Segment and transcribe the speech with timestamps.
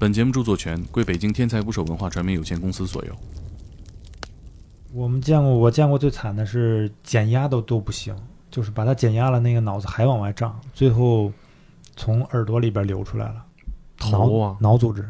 [0.00, 3.12] 本节目著作权归北京天才捕手文化传媒有限公司所有。
[4.92, 8.16] 我们见过，我见过最惨的是减压都都不行，
[8.48, 11.32] 就是把它减压了，那个脑子还往外胀，最后
[11.96, 13.44] 从耳朵里边流出来了，
[13.96, 15.08] 头啊脑脑组织。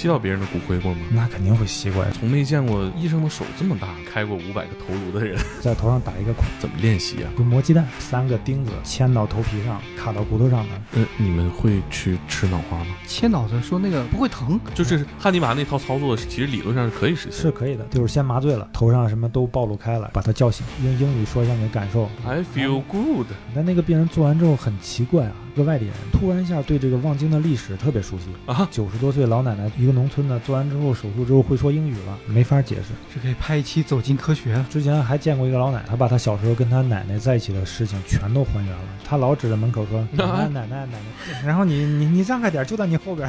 [0.00, 1.00] 吸到别人的骨灰过吗？
[1.10, 7.28] 那肯定会吸过呀，从没见过医生的手这么大，开过五百个头颅的人， 在头上打一个孔，怎么练习啊？
[7.36, 10.74] 就磨鸡蛋，三个钉子嵌到头皮上，卡到骨头上的。
[10.94, 12.86] 呃，你们会去吃脑花吗？
[13.06, 17.50] 切脑子说那个不会疼，就是汉尼拔那套操作，其实理论上是可以实现是。
[17.50, 22.08] 可以的，就是先麻醉了，头上什么都暴露开了，把他叫醒，用英语说一下你的感受。
[22.26, 23.26] I feel good。
[23.54, 32.88] 但那个病人做完之后很奇怪啊，个外地人突然一下对这个望京的历史特别熟悉啊九十多岁老奶奶，一个农村的，做完之后手术之后会说英语了，没法解释。
[33.14, 34.56] 这可以拍一期《走进科学》。
[34.68, 38.84] 之前还见过一个老奶奶，她把她小时候跟她奶奶在一起的事情全都还原了。
[39.04, 41.40] 她老指着门口说：“奶奶，奶奶，奶奶。
[41.44, 43.28] ”然后你你你让开点，就在你后边。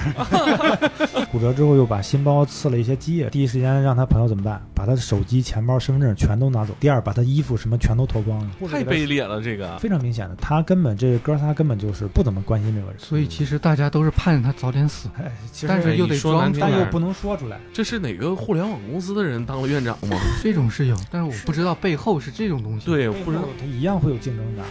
[1.31, 4.61] 骨折之后又把心包刺了一些积液，第一时间让他朋友怎么办？
[4.73, 6.73] 把他的手机、钱包、身份证全都拿走。
[6.79, 8.49] 第二，把他衣服什么全都脱光了。
[8.69, 12.99] 太卑劣了，这个非常明显的，他根本这哥仨根本就是不怎么关心这个人。
[12.99, 16.51] 所以其实大家都是盼着他早点死，哎，其实但是又得说装。
[16.59, 17.59] 但又不能说出来。
[17.73, 20.17] 这是哪个互联网公司的人当了院长吗？
[20.43, 23.43] 这种是有，但是我不知道背后是这种东西。，对，我不知道。
[23.59, 24.63] 他一样会有竞争的。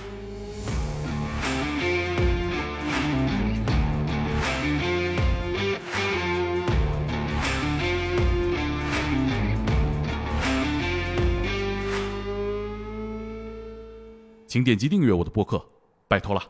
[14.46, 15.64] 请点击订阅我的播客，
[16.08, 16.42] 拜托了。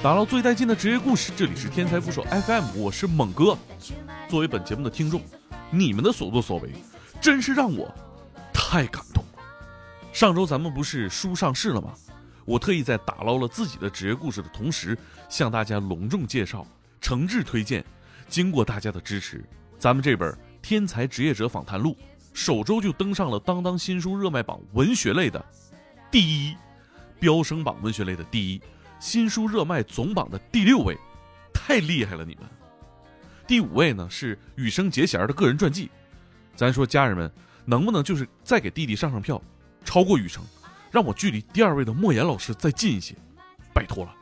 [0.00, 3.58] 打捞最带劲的职业故事，这里是天才捕手 FM，我是猛哥。
[4.28, 5.20] 作为本节目的听众，
[5.72, 6.70] 你们的所作所为，
[7.20, 7.92] 真是让我
[8.54, 9.42] 太感动了。
[10.12, 11.92] 上周咱们不是书上市了吗？
[12.44, 14.96] 我特意在打捞了自己的职业故事的同时，
[15.28, 16.64] 向大家隆重介绍、
[17.00, 17.84] 诚挚推荐。
[18.28, 19.44] 经过大家的支持，
[19.80, 20.30] 咱们这本
[20.62, 21.90] 《天才职业者访谈录》
[22.32, 25.44] 首周就登上了当当新书热卖榜文学类的
[26.08, 26.54] 第一，
[27.18, 28.62] 飙升榜文学类的第一，
[29.00, 30.96] 新书热卖总榜的第六位，
[31.52, 32.44] 太厉害了你们！
[33.46, 35.90] 第五位呢是羽生结弦的个人传记，
[36.54, 37.30] 咱说家人们
[37.64, 39.40] 能不能就是再给弟弟上上票，
[39.84, 40.42] 超过羽生，
[40.90, 43.14] 让我距离第二位的莫言老师再近一些，
[43.72, 44.14] 拜托了。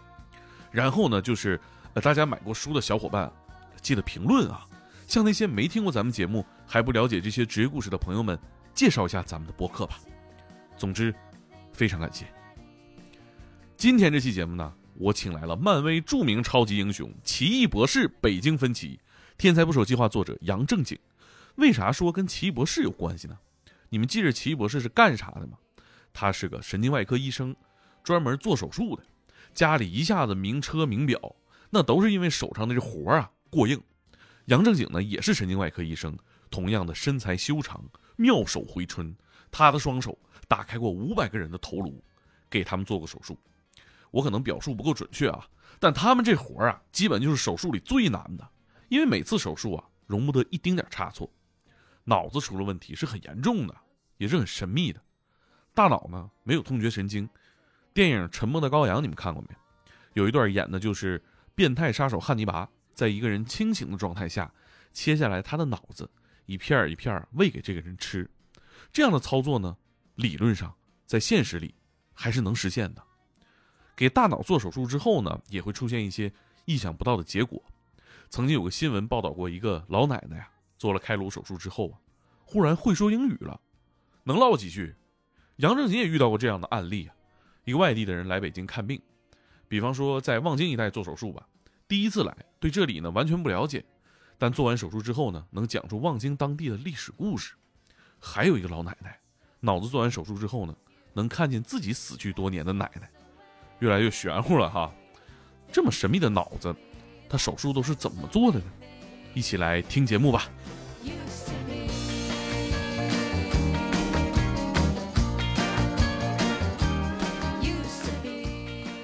[0.71, 1.59] 然后呢就是
[1.95, 3.33] 呃大家买过书的小伙伴，
[3.81, 4.67] 记得评论啊。
[5.07, 8.37] 向那些没听过咱们节目还不了解这些职业故事的朋友们，
[8.75, 9.99] 介绍一下咱们的播客吧。
[10.77, 11.15] 总之，
[11.73, 12.27] 非常感谢。
[13.77, 18.99] 今天这期节目呢，我请来了漫威著名超级英雄奇异博士北京分歧
[19.37, 20.99] 天才捕手计划作者杨正景。
[21.57, 23.37] 为啥说跟奇异博士有关系呢？
[23.91, 25.59] 你们记着奇异博士是干啥的吗？
[26.15, 27.55] 他是个神经外科医生，
[28.03, 29.03] 专门做手术的。
[29.53, 31.37] 家里一下子名车名表，
[31.69, 33.79] 那都是因为手上的这活儿啊过硬。
[34.47, 36.17] 杨正景呢也是神经外科医生，
[36.51, 37.85] 同样的身材修长，
[38.17, 39.15] 妙手回春。
[39.51, 42.03] 他的双手打开过五百个人的头颅，
[42.49, 43.39] 给他们做过手术。
[44.17, 45.47] 我可能表述不够准确啊，
[45.79, 48.49] 但他们这活儿啊，基本就是手术里最难的，
[48.89, 51.31] 因为每次手术啊，容不得一丁点差错。
[52.05, 53.77] 脑子出了问题是很严重的，
[54.17, 55.03] 也是很神秘的。
[55.75, 57.29] 大脑呢没有痛觉神经。
[57.93, 59.55] 电影《沉默的羔羊》你们看过没？
[60.15, 61.23] 有一段演的就是
[61.55, 62.67] 变态杀手汉尼拔。
[62.95, 64.51] 在一个人清醒的状态下，
[64.95, 66.11] 切下来他的脑子，
[66.47, 68.27] 一片儿一片儿喂给这个人吃。
[68.91, 69.77] 这样的操作呢，
[70.15, 71.75] 理论上在现实里
[72.15, 73.03] 还是能实现的。
[73.97, 76.31] 给大脑做手术之后呢，也会出现一些
[76.67, 77.63] 意想不到的结果。
[78.29, 81.99] 曾经有个新闻报道过，一个老奶奶呀，做了开颅手术之后啊，
[82.45, 83.59] 忽然会说英语了，
[84.25, 84.95] 能唠几句。
[85.57, 87.15] 杨正经也遇到过这样的案例啊，
[87.65, 89.01] 一个外地的人来北京看病，
[89.69, 91.49] 比方说在望京一带做手术吧。
[91.89, 93.83] 第一次来，对这里呢完全不了解，
[94.37, 97.55] 但做完手术之后呢，能讲出望京当地的历史故事。
[98.19, 99.19] 还有一个老奶奶，
[99.61, 100.77] 脑子做完手术之后呢，
[101.15, 103.11] 能看见自己死去多年的奶奶，
[103.79, 104.91] 越来越玄乎了哈。
[105.71, 106.75] 这么神秘的脑子，
[107.29, 108.65] 他手术都是怎么做的呢？
[109.35, 110.49] 一起来听节目吧。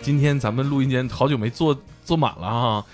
[0.01, 2.87] 今天咱们录音间好久没坐坐满了哈，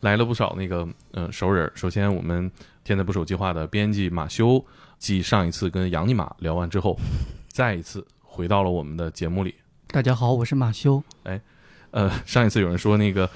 [0.00, 1.70] 来了不少那个嗯、呃、熟人。
[1.74, 2.50] 首先，我们
[2.84, 4.62] 天才捕手计划的编辑马修，
[4.98, 6.98] 继上一次跟杨尼玛聊完之后，
[7.48, 9.54] 再一次回到了我们的节目里。
[9.92, 11.04] 大家好，我是马修。
[11.24, 11.38] 哎
[11.90, 13.28] 呃，上一次有人说那个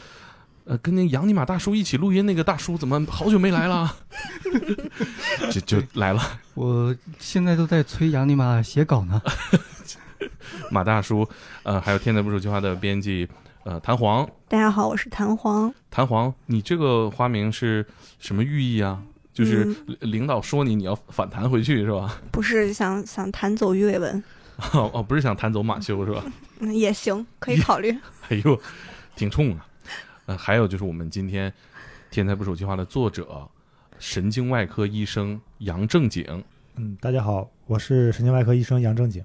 [0.65, 3.95] 呃，跟那杨尼玛大叔一起录音那个大叔怎么好久没来了？
[5.53, 6.23] 就就来了，
[6.55, 9.21] 我现在都在催杨尼玛写稿呢。
[10.73, 11.29] 马大叔，
[11.63, 13.29] 呃，还有天才不说计划的编辑，
[13.65, 15.71] 呃，弹簧，大家好，我是弹簧。
[15.91, 17.87] 弹簧，你这个花名是
[18.19, 19.03] 什么寓意啊？
[19.35, 22.19] 就是领导说你，你要反弹回去是吧？
[22.33, 24.25] 不是想想弹走鱼尾纹，
[24.73, 26.25] 哦 哦，不是想弹走马修是吧？
[26.61, 27.91] 嗯，也行，可以考虑。
[28.29, 28.61] 哎呦，
[29.15, 29.67] 挺冲啊！
[30.27, 31.51] 呃，还有就是我们今天
[32.11, 33.49] 《天才不手计划》的作者，
[33.99, 36.45] 神经外科医生杨正景。
[36.77, 39.25] 嗯，大家好，我是神经外科医生杨正景。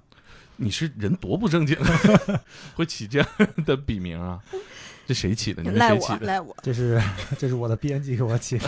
[0.58, 1.76] 你是人多不正经，
[2.76, 3.28] 会起这样
[3.66, 4.40] 的笔名啊？
[5.08, 5.64] 这谁起的？
[5.64, 6.28] 你们赖我，谁起的？
[6.28, 7.02] 赖我，这是
[7.38, 8.68] 这是我的编辑给我起的。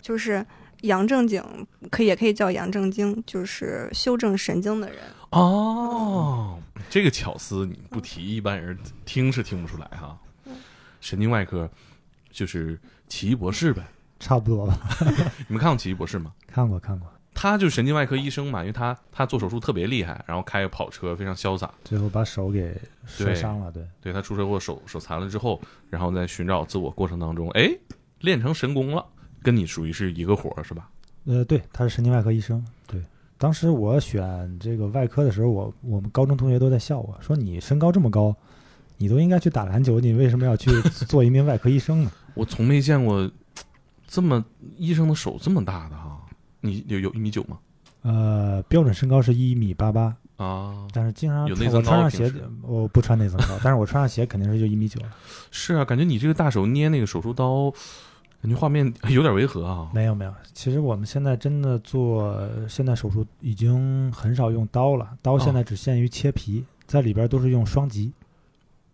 [0.00, 0.44] 就是
[0.82, 1.42] 杨正经，
[1.90, 4.98] 可以也可以叫杨正经，就是修正神经的人。
[5.30, 10.18] 哦，这个巧思你不提，一般人听是听不出来哈。
[11.00, 11.70] 神经外科
[12.30, 12.78] 就是
[13.08, 13.82] 奇异博士呗。
[14.18, 14.78] 差不多吧，
[15.48, 16.32] 你们看过奇异博士吗？
[16.46, 21.72] 看过看过，他就是神经外科医生嘛，因为他他做手术特别厉害，然后开个跑车非常潇洒。
[21.84, 27.70] 最后把手给摔伤了，对，对他出车祸手手残了之后，然后在寻找自我过程当中，哎，
[28.18, 29.06] 练成神功了，
[29.42, 30.88] 跟你属于是一个伙儿是吧？
[31.26, 32.64] 呃，对，他是神经外科医生。
[32.86, 33.02] 对，
[33.36, 38.34] 当时我选这个外科的时候，我我们高中同学都在笑我说：“你身高这么高，
[38.96, 40.70] 你都应该去打篮球，你为什么要去
[41.06, 43.30] 做一名外科医生呢 我从没见过
[44.06, 44.44] 这么
[44.76, 46.20] 医生的手这么大的哈。
[46.60, 47.58] 你有有一米九吗？？”
[48.02, 55.08] 呃，标准身高是一米八八，啊，但是经常有内我增高平穿上鞋时，我不穿内增高，但是我穿上鞋肯定是就一米九了。
[55.52, 57.70] 是啊，感觉你这个大手捏那个手术刀，
[58.42, 59.90] 感觉画面 有点违和啊。
[59.94, 68.12] 没有没有，其实我们现在真的做现在手术已经很少用刀了，刀现在只限于切皮，在里边都是用双极。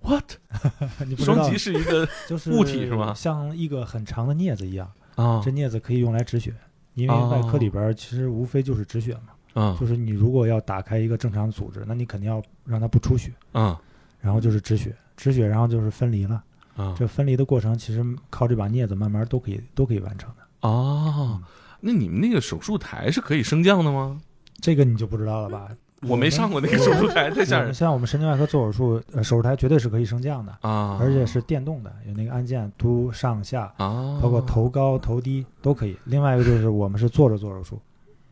[0.02, 0.24] What？
[1.06, 3.12] 你双极是一个 就是物体是吗？
[3.14, 5.40] 像一个很长的镊子一样，啊。
[5.44, 6.54] 这镊子可以用来止血，
[6.94, 9.14] 因为哦外科里边其实无非就是止血
[9.54, 9.76] 嘛，啊。
[9.80, 13.76] 就是你如果要打开一个正常组织，那你肯定要让它不出血，嗯
[14.20, 16.42] 然后就是止血，止血然后就是分离了。
[16.76, 20.68] 啊这分离的过程其实靠这把镊子慢慢都可以都可以完成的。
[20.68, 21.40] 啊！
[21.80, 24.20] 那你们那个手术台是可以升降的吗？
[24.60, 25.68] 这个你就不知道了吧？
[26.02, 30.98] 我没上过那个手术台，太吓人像我们神经外科做手术，呃，手术台绝对是可以升降的，啊！
[31.00, 35.96] 而且是电动的，有那个按键凸上下，啊，包括头高头低都可以。
[36.04, 37.80] 另外一个就是我们是坐着做手术，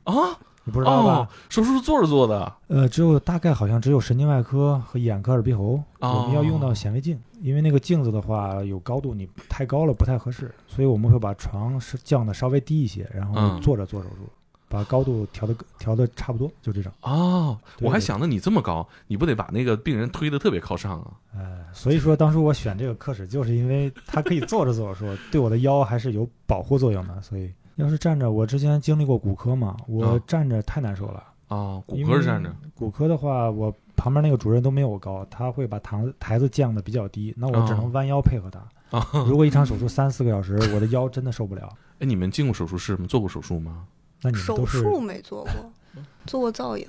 [0.04, 14.28] 啊，你不知道吧哦？，手术是坐着做的呃，只有大概好像只有神经外科和眼科、耳鼻喉，哦我们要用到显微镜，因为那个镜子的话有高度，你太高了不太合适，所以我们会把床是降的稍微低一些，然后嗯坐着做手术，
[14.68, 16.90] 把高度调的调的差不多，就这种。
[17.02, 17.58] 哦。
[17.80, 21.12] 我还想着你这么高，你不得把那个病人推的特别靠上啊？
[21.36, 27.20] 呃，所以说当初我选这个科室，就是因为它可以坐着做手术，对我的腰还是有保护作用的。
[27.20, 31.22] 所以要是站着，我之前经历过骨科嘛，我嗯站着太难受了。
[31.48, 38.58] 啊，骨科是站着骨科的话，我旁边那个主任都没有我高，他会把台子台子降的比较低，那我只哦能弯腰配合他。
[38.98, 39.06] 啊。
[39.26, 41.68] 如果一场手术三四个小时，我的腰真的受不了。
[42.00, 43.06] 哎，你们进过手术室吗？
[43.06, 43.86] 做过手术吗？
[44.22, 46.88] 那你们都是术没做过，做过造影。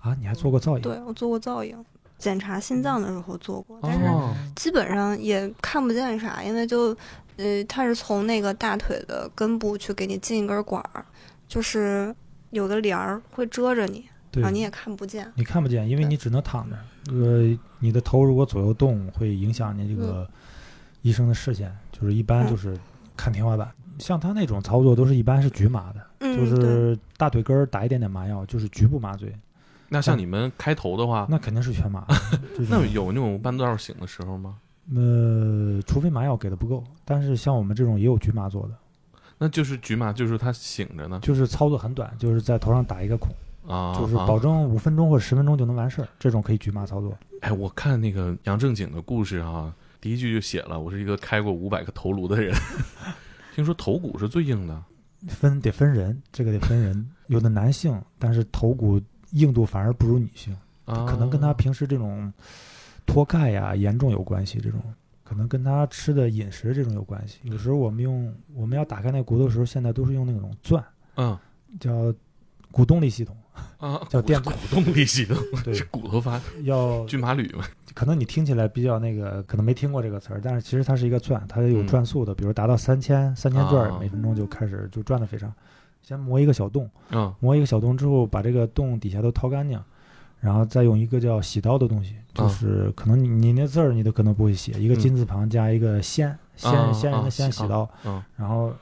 [0.00, 0.14] 啊？
[0.18, 0.82] 你还做过造影？
[0.82, 1.84] 对我做过造影，
[2.16, 6.96] 检查心脏的时候做过，但是哦，基本上也看不见啥，因为就
[7.40, 11.04] 呃，它是从那个大腿的根部去给你进一根管儿，
[11.48, 12.14] 就是
[12.50, 15.30] 有个帘儿会遮着你，对然后你也看不见。
[15.34, 16.76] 你看不见，因为你只能躺着。
[17.10, 20.28] 呃，你的头如果左右动，会影响你这个
[21.00, 22.78] 医生的视线，就是一般嗯就是
[23.16, 23.72] 看天花板。
[23.98, 29.34] 像他那种操作都是一般是局麻的，嗯，就，是大腿根儿打一点点麻药，就是局部麻醉，
[29.88, 32.06] 那像你们开头的话，那肯定是全麻
[32.68, 34.56] 那有那种半道醒的时候吗？
[34.94, 38.74] 呃，除非麻药给的不够，但是像我们这种也有局麻做的，
[39.38, 43.30] 那就是局麻，就是他醒着呢就是操作很短，就是在头上打一个孔，
[43.66, 47.16] 啊，就是啊保证五分钟或者十分钟就能完事儿，这种可以局麻操作。
[47.40, 52.54] 哎，我看那个杨正经的故事啊，第一句就写了，我是一个开过五百个头颅的人。
[53.54, 54.82] 听说头骨是最硬的
[55.28, 59.00] 分得分人，这个得分人，有的男性，但是头骨
[59.32, 62.32] 硬度反而不如女性，啊，可能跟他平时这种
[63.10, 64.80] 脱钙呀严重有关系，这种
[65.24, 67.38] 可能跟他吃的饮食这种有关系。
[67.42, 70.84] 有时候我们用我们要打开那个骨头的时候，现在都是用那种钻，
[71.16, 71.36] 嗯
[71.80, 72.14] 叫
[72.70, 73.36] 骨动力系统，
[73.78, 77.64] 啊，叫电骨动力系统，对是骨头发要 均麻铝嘛？
[77.94, 85.52] 可能你听起来比较那个，可能没听过这个词儿，但是其实它是一个钻，它有嗯转速的，比如达到三千三千转啊每分钟就开始就转的非常。
[86.02, 89.80] 先磨一个小洞，嗯磨一个小洞之后，把这个洞底下都掏干净，
[90.40, 98.22] 然后再用一个叫洗刀的东西，就啊是可能你你那字儿你都可能不会写，一个嗯金字旁加一个先，先啊先人的仙洗啊先洗到，嗯。
[98.36, 98.72] 然后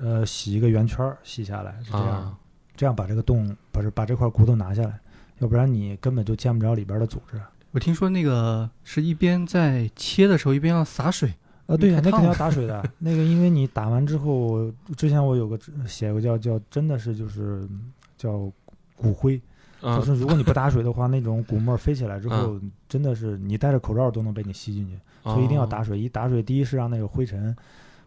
[0.00, 2.36] 呃洗一个圆圈儿洗下来是这样。
[2.74, 4.98] 这样把这个洞把这把这块骨头拿下来，
[5.38, 7.38] 要不然你根本就见不着里边的组织。
[7.70, 11.32] 我听说那个是一边在切的时候一边要洒水，
[11.66, 12.82] 呃，对呀、那肯定要了打水的。
[12.98, 17.68] 那个，因为你打完之后，之前我有个写过叫叫，真的是就是
[18.16, 18.50] 叫
[18.96, 19.40] 骨灰，
[19.82, 22.58] 就嗯是如果你不打水的话，那种骨沫飞起来之后，
[22.88, 25.98] 真的是你戴着口罩都能被你吸进去，所以一定要打哦水。
[25.98, 27.54] 一打水，第一是让那个灰尘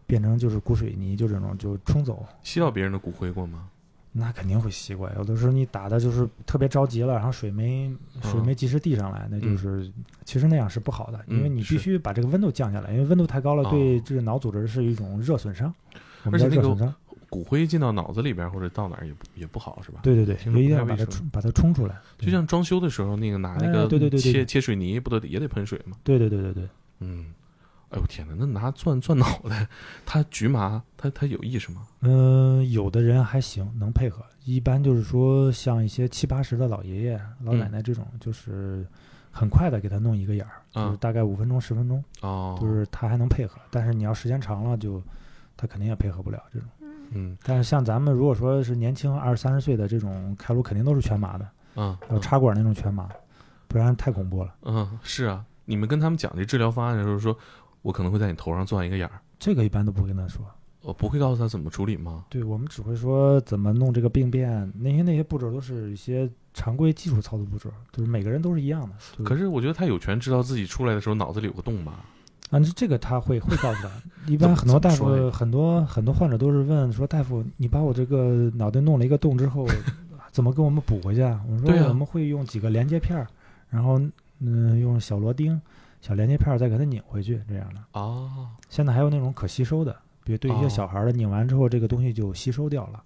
[0.06, 2.24] 变成就是骨水泥，就这种就冲走。
[2.42, 3.68] 吸到别人的骨灰过吗？
[4.18, 9.92] 那肯定会吸过，有的时候你打的就是特别着急了，然后水没水没及时递上来，那就是、
[10.24, 15.70] 其实那样是不好的，因为你必须把这个温度降下来，因为温度太高了，哦对这个脑组织是一种热损伤，
[16.24, 16.94] 我们而且那个叫热损伤。
[17.28, 20.00] 骨灰进到脑子里边或者到哪儿也不也不好是吧？
[20.02, 21.96] 对对对，听着一定要把它冲把它冲出来。
[22.18, 25.96] 就像装修的时候那个拿那哎个对对对切切水泥不都得也得喷水吗？
[26.04, 26.68] 对对对对对，
[27.00, 27.26] 嗯，
[27.90, 29.66] 哎呦天哪，那拿钻钻脑袋，
[30.04, 31.86] 他局麻，他他有意识吗？
[32.02, 34.24] 嗯、有的人还行，能配合。
[34.44, 38.86] 一般就是说，像一些七八十的老爷爷、老嗯奶奶这种，就是
[39.32, 43.58] 很快的给他弄一个眼儿，就是啊大概五分钟、十分钟，哦，就是他还能配合。
[43.70, 45.02] 但是你要时间长了就，
[45.56, 46.68] 他肯定也配合不了这种。
[47.10, 53.08] 嗯但是像咱们如果说是年轻二三十岁的这种开颅，肯定都是全麻的，嗯还有插管那种全麻，
[53.68, 54.54] 不然太恐怖了。
[54.62, 57.36] 嗯是啊，你们跟他们讲这治疗方案的时候说，
[57.82, 60.44] 我可能会在你头上钻一个眼儿，这个一般都不会跟他说。
[60.82, 62.26] 我不会告诉他怎么处理吗？
[62.28, 68.94] 对我们只会说怎么弄这个病变，那些那些步骤都是一些常规基础操作步骤，就是每个人都是一样的。
[69.18, 72.04] 就可是我觉得他有权知道自己出来的时候脑子里有个洞吧？
[72.50, 73.90] 啊，这这个他会会告诉他。
[74.26, 79.66] 一般很多大夫很多很多患者都是问说，大夫，你把我这个脑袋弄了一个洞之后，
[80.32, 81.40] 怎么给我们补回去啊？
[81.48, 83.26] 我说我们会用几个连接片儿，
[83.68, 84.00] 然后
[84.40, 85.60] 嗯用小螺钉、
[86.00, 87.80] 小连接片儿再给它拧回去，这样的。
[87.92, 93.02] 哦，现在还有那种可吸收的，比如对一些哦小孩儿的，拧完之后这个东西就吸收掉了，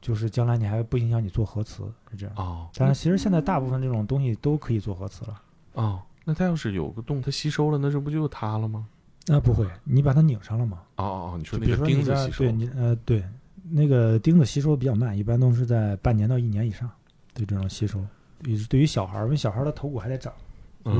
[0.00, 2.34] 就是将来你还不影响你做核磁，是这样。
[2.36, 5.42] 哦，但是其实现在大部分这种东西都可以做核磁了。
[5.74, 8.86] 哦，那它要是有个洞，它吸收了，那这不就塌了吗？
[9.26, 10.82] 那不会，你把它拧上了吗？
[10.96, 13.24] 哦哦哦，你说那个钉子吸收，你呃对，
[13.70, 16.90] 那个钉子吸收比较慢，一般都是在半年到一年以上，
[17.32, 17.98] 对这种吸收。
[18.44, 20.30] 也是对于小孩儿，因为小孩儿的头骨还得长，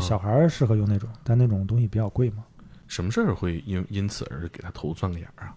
[0.00, 2.42] 小孩儿适合用那种，但那种东西比较贵嘛。
[2.86, 5.54] 什么事儿会因因此而给他头钻个眼儿啊？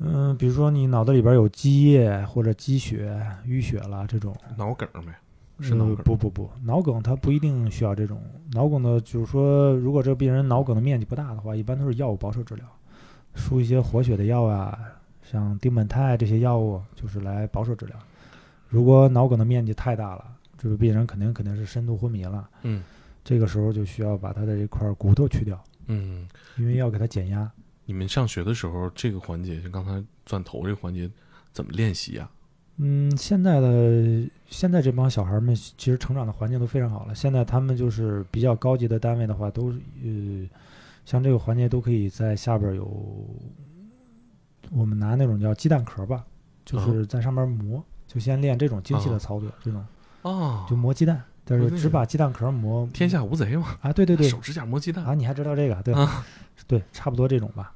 [0.00, 5.14] 嗯，比如说你脑子里边有积液或者积血、淤血了这种，脑梗儿呗？
[5.60, 8.20] 是脑呃不不不，脑梗它不一定需要这种
[8.52, 12.66] 脑梗的，就是说，如果这个病人脑梗的面积不大的话，一般都是药物保守治疗，
[13.34, 14.78] 输一些活血的药啊，
[15.22, 17.96] 像丁苯酞这些药物，就是来保守治疗。
[18.68, 20.24] 如果脑梗的面积太大了，
[20.58, 22.82] 这个病人肯定肯定是深度昏迷了，嗯
[23.22, 27.50] 这个时候就需要把他的这块骨头去掉，嗯，因为要给他减压。
[27.86, 31.08] 你们上学的时候，这个环节，像刚才钻头这个环节，
[31.52, 32.28] 怎么练习呀、
[32.76, 37.14] 嗯，现在的现在这帮小孩们其实成长的环境都非常好了。
[37.14, 40.48] 现在他们就是比较高级的单位的话，都是呃，
[41.04, 42.84] 像这个环节都可以在下边有，
[44.72, 46.24] 我们拿那种叫鸡蛋壳吧，
[46.64, 49.84] 就是在上面磨，就先练这种精细的操作，这种
[50.22, 55.04] 哦，就磨鸡蛋，但是只把鸡蛋壳磨天下无贼嘛，啊，对对 对手指甲磨鸡蛋。
[55.04, 55.80] 啊，你还知道这个？
[55.82, 56.24] 对啊
[56.66, 57.72] 对，差不多这种吧。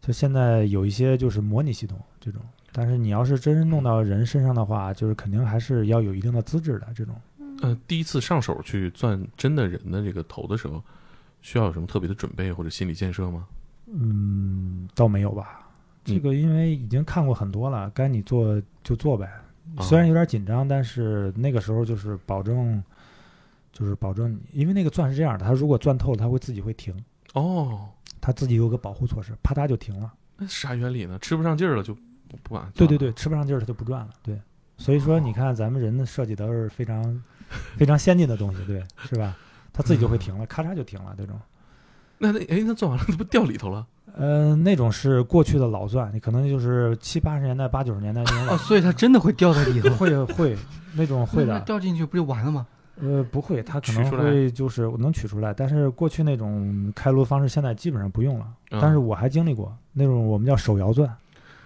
[0.00, 2.40] 就现在有一些就是模拟系统这种，
[2.76, 7.14] 但是你要是真弄到人身上的话，就是肯定还是要有一定的资质的这种。
[7.62, 10.82] 呃，第一次上手去钻真的人的这个头的时候，
[11.40, 13.46] 需要有什么特别的准备或者心理建设吗？
[13.86, 15.60] 嗯，倒没有吧。
[16.04, 19.26] 这嗯个因为已经看过很多了，该你做就做呗。
[19.76, 22.82] 啊虽然有点紧张，但是那个时候就是保证，
[23.72, 26.92] 就是保证你，因为那个钻是这样的，它如果钻透了，它会自己会停，
[27.34, 27.88] 哦，
[28.20, 30.12] 它自己有个保护措施，啪嗒就停了。
[30.36, 31.18] 那啥原理呢？
[31.20, 31.96] 吃不上劲儿了就
[32.42, 32.70] 不不管。
[32.74, 34.10] 对对对，吃不上劲儿它就不转了。
[34.22, 34.38] 对，
[34.76, 37.22] 所以说你看咱们人的设计都是非常
[37.76, 39.36] 非常先进的东西，对，是吧？
[39.72, 41.38] 它自己就会停了，咔嚓就停了这种。
[42.18, 43.86] 那那哎，那做完了，那不掉里头了？
[44.16, 49.90] 呃，那种是过去的老钻，你可能就是七八十年代、八九十年代那种老哦，所以它真的会掉在里头。
[49.96, 50.56] 会会
[50.94, 52.66] 那种会的，掉进去不就完了吗？
[53.00, 58.46] 呃，不会，它可能取出来会就是能取出来，但是过去那种开颅方式现在基本上不用了。
[58.70, 61.12] 嗯但是我还经历过那种我们叫手摇钻，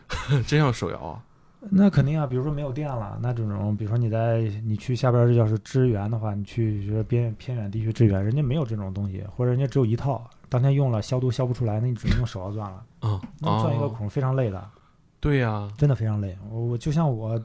[0.46, 1.22] 真要手摇啊？
[1.70, 14.70] 那肯定啊，比如说没有电了，那这种比如说你在你去下边儿要是支援的话，你去就是边偏远地区支援，人家没有这种东西，或者人家只有一套，当天用了消毒消不出来，那你只能用手摇钻了，啊，那钻一个哦孔非常累的，
[15.18, 16.38] 对呀，真的非常累。
[16.48, 17.38] 我我就像我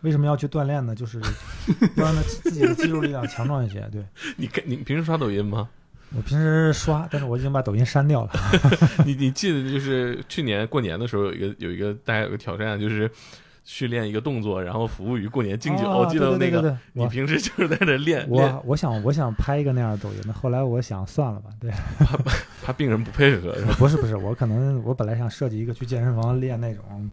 [0.00, 0.92] 为什么要去锻炼呢？
[0.92, 1.20] 就是
[1.96, 3.88] 要让他自己的肌肉力量强壮一些。
[3.92, 4.04] 对，
[4.36, 5.68] 你看你平时刷抖音吗？
[6.16, 8.30] 我平时刷，但是我已经把抖音删掉了。
[9.06, 13.08] 你你记得就是去年过年的时候有一个有一个大家有个挑战，就是
[13.62, 15.84] 训练一个动作，然后服务于过年敬酒。
[15.84, 21.70] 哦我记得那个你平时就是在这练练，我我想我想拍一个那样的抖音的，后来我想算了吧，对，
[22.64, 23.74] 怕病人不配合 是吧？
[23.78, 27.08] 不是不是，我可能我本来想设计一个去健身房练那种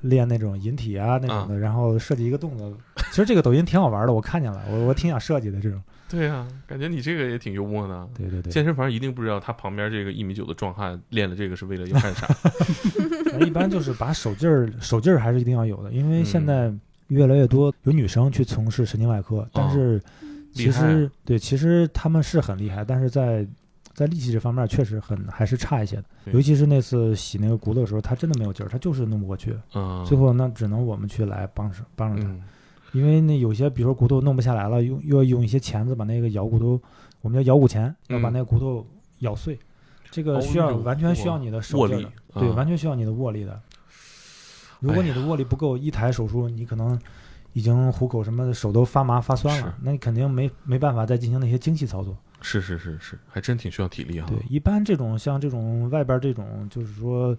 [0.00, 2.72] 练那种引体啊那种的，然后设计一个动作。
[3.10, 5.78] 其实这个抖音挺好玩的，我看见了，我我挺想设计的这种。
[6.10, 8.08] 对啊，感觉你这个也挺幽默的。
[8.16, 12.26] 对对对，健身房一定不知道他旁边这个一米九的壮汉练了这个是为了要干啥。
[13.46, 16.74] 一般就是把手劲儿手劲儿还是一定要有的，因为现嗯在
[17.08, 20.02] 越来越多有女生去从事神经外科，但是
[20.52, 23.46] 其实对其实他们是很厉害，但是在
[23.94, 26.04] 在力气这方面确实很还是差一些的。
[26.32, 29.54] 尤其是那次洗那个骨头的时候，他真的没有劲儿，他就是弄不过去。
[29.74, 32.42] 嗯，最后那只能我们去来帮手帮着他，嗯
[32.92, 36.80] 因为那有些比如说骨头弄不下来了，用又要用一些钳子把那个咬骨头，
[37.20, 38.86] 我们叫咬骨钳，要把嗯那个骨头
[39.20, 39.58] 咬碎。
[40.10, 42.04] 这个哦需要呦完全需要你的手握力
[42.34, 43.60] 对，啊完全需要你的握力的。
[44.80, 46.98] 如果你的握力不够，一台手术你可能
[47.52, 52.16] 已经虎口什么的手都发麻发酸了，那你肯定没没办法再进行那些精细操作。
[52.42, 54.26] 是是是是，还真挺需要体力哈。
[54.28, 57.36] 对，一般这种像这种外边这种就是说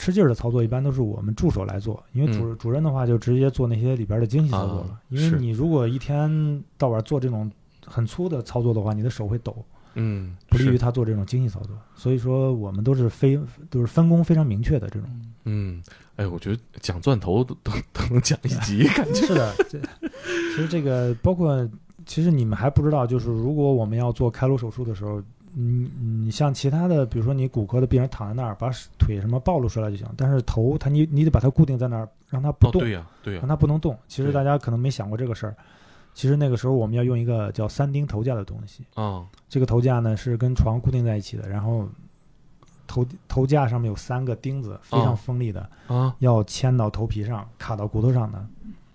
[0.00, 4.98] 吃劲儿的操作，一般都是我们助手来做，因为主、主任的话就直接做那些里边的精细操作了。
[5.10, 7.52] 因为你如果一天到晚做这种
[7.84, 9.54] 很粗的操作的话，你的手会抖，
[9.96, 11.76] 嗯，不利于他做这种精细操作。
[11.94, 13.38] 所以说我们都是非
[13.68, 15.06] 都是分工非常明确的这种。
[15.44, 15.82] 嗯，
[16.16, 21.68] 哎，我觉得讲钻头都都都能讲一集， 感觉是的，这其实这个包括，
[22.06, 25.22] 其实你们还不知道，就是如果我们要做开颅手术的时候，
[25.54, 33.96] 你你像其他的，比如说你骨科的病人躺在那儿，把腿什么暴露出来就行，但是头他你你得把它固定在那儿，让它不哦，动，对呀对呀让，它不能动。
[34.06, 35.56] 其实大家可能没想过这个事儿，
[36.14, 41.88] 其实那个时候我们要用一个叫三钉头架的东西，啊这个头架呢是跟床固定在一起的，然后
[42.86, 48.46] 头头架上面有三个钉子，非常哦锋利的，啊要牵到头皮上，卡到骨头上的。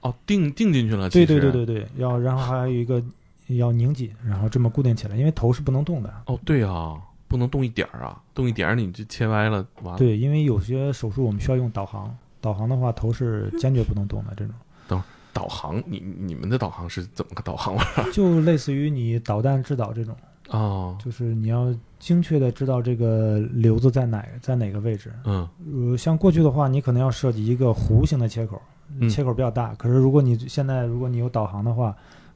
[0.02, 3.02] 哦，钉钉进去了，对对对对对，要然后还有一个
[3.48, 6.14] 要拧紧，然后这么固定起来，因为头是不能动的。
[6.26, 6.96] 哦，对啊，
[7.28, 9.98] 不能动一点儿啊，动一点儿你就切歪了，完了。
[9.98, 14.34] 对，因为有些手术我们需要用导航，导航的话头是坚决不能动的。
[14.36, 14.54] 这种
[15.34, 18.06] 导航，你你们的导航是怎么个导航法？
[18.14, 20.16] 就类似于你导弹制导这种，
[20.48, 25.12] 哦，就是你要精确的知道这个瘤子在哪在哪个位置。
[25.26, 25.46] 嗯
[25.92, 28.62] 呃，像过去的话，你可能要设计一个弧形的切口，
[28.98, 29.76] 嗯切口比较大。
[29.76, 31.94] 可是如果你现在如果你有导航的话，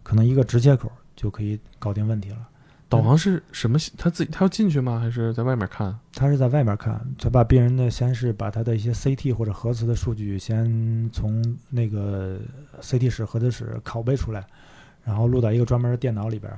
[0.10, 2.38] 可能一个直接口就可以搞定问题了。
[2.90, 3.78] 导航是什么？
[3.96, 5.00] 他自己他要进去吗？
[5.00, 5.96] 还是在外面看？
[6.16, 12.40] 他是在外面看，他把病人的先是把他的一些 CT 或者核磁的数据先从那个
[12.82, 14.44] CT 室、核磁室拷贝出来，
[15.04, 16.52] 然后录到一个专门的电脑里边。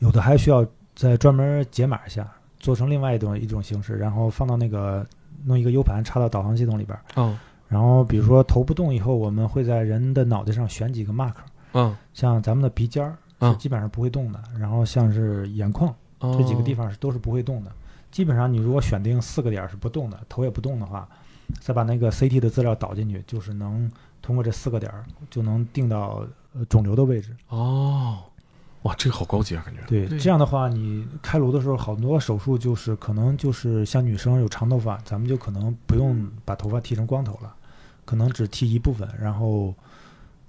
[0.00, 5.06] 有的还需要再专门解码一下，做成另外一种一种形式，然后放到那个
[5.46, 7.02] 弄一个 U 盘插到导航系统里边儿。
[7.14, 7.34] 哦，
[7.66, 11.32] 然后比如说头不动以后，我们会在人的脑袋上选几个 mark，
[11.74, 15.94] 嗯像咱们的鼻尖儿是嗯基本上不会动的，然后像是眼眶。
[16.20, 17.72] 哦，这几个地方是都是不会动的。
[18.10, 21.08] 基本上你如果选定四个点儿是不动的，头也不动的话，
[21.60, 27.34] 再把那个 CT 的资料导进去，就是能通过这四个点儿就能定到呃肿瘤的位置。
[27.48, 28.18] 哦，
[28.82, 29.80] 哇，这个好高级啊，感觉。
[29.88, 37.52] 对，对这样的话你开颅的时候，好多手术就是可能就是像女生有长头发，咱们就可能不用把头发剃成光头了，
[38.04, 39.74] 可能只剃一部分，然后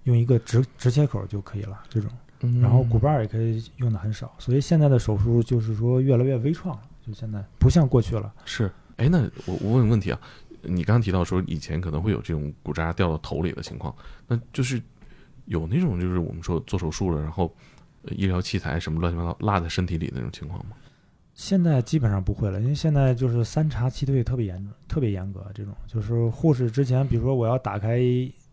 [0.03, 1.81] 用一个直直切口就可以了。
[1.89, 2.09] 这种。
[2.45, 8.33] 嗯然后骨瓣也可以用的很少，所以现在的手术就是说越来越微创了，就现在不像过去了。
[8.43, 10.19] 是，哎，那我我问个问题啊，
[10.61, 13.95] 你刚刚提到说以前可能会有这种骨渣掉到头里的情况，
[14.27, 14.81] 那就是
[15.45, 17.49] 有那种就是我们说做手术了，然后
[18.01, 20.75] 呃医疗器材什么乱七八糟落在身体里的那种情况吗？
[21.33, 28.01] 现在基本上不会了，因为现在就是三查七对特别严特别严格，这种就是护士之前，比如说我要打开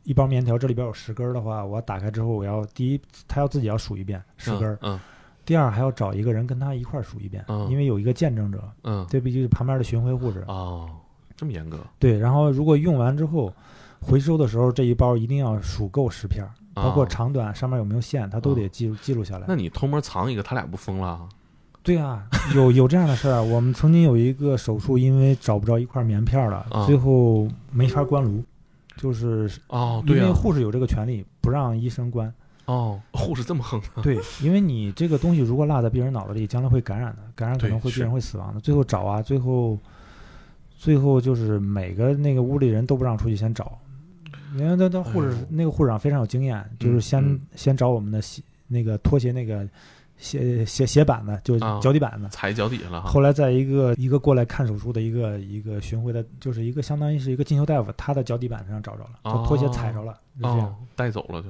[0.04, 4.98] 一包面条，这里边有十根儿的话，我打开之后，我要第一他要自己要数一遍十根儿，嗯
[5.44, 10.44] 第二还要找一个人跟他一块儿数一遍，嗯因为有一个见证者，嗯嗯，这毕竟是旁边的巡回护士。
[10.46, 10.88] 哦，
[11.36, 13.52] 这么严格，对，然后如果用完之后
[14.00, 19.46] 回收的时候，这一包一定要数够十片儿，包括哦长短上面有没有线，他都得记录记录下来。
[19.48, 21.28] 那你偷摸藏一个，他俩不疯了？
[21.82, 23.42] 对啊，有有这样的事儿。
[23.42, 28.44] 我们曾经有一个手术，因为找不着一块棉片了，啊最后没法关颅，
[29.00, 32.32] 就是哦，因为护士有这个权利，不让医生关。
[32.66, 34.02] 哦，护士这么横啊？
[34.04, 38.60] 对，因为你这个东西如果落在病人脑子里，将来会感染的，感染可对能会病人会死亡的。
[38.60, 39.78] 最后找啊，最后
[40.76, 43.78] 最后就是每个那个屋里人都不让出去先找，
[44.56, 49.66] 因为那那护士、哎呦那个护士长非常有经验，就是先、嗯先找我们的洗那个拖鞋那个
[50.20, 52.28] 鞋鞋鞋板子，就啊脚底板子。
[52.30, 53.08] 踩脚底下了哈。
[53.08, 60.60] 后来在一个一个过来看手术的一个一个巡回的，就是一个相当于是一个进修大夫，他的脚底板上找着了，他拖鞋踩着了，是这样。
[60.60, 61.48] 哦，带走了就。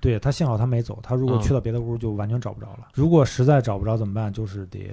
[0.00, 2.88] 对他幸好他没走，他如果嗯去到别的屋就完全找不着了。
[2.94, 4.32] 如果实在找不着怎么办？
[4.32, 4.90] 就是得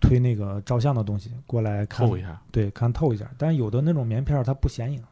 [0.00, 2.40] 推那个照相的东西过来看透一下。
[2.50, 3.28] 对，看透一下。
[3.36, 5.02] 但是有的那种棉片儿它不显影，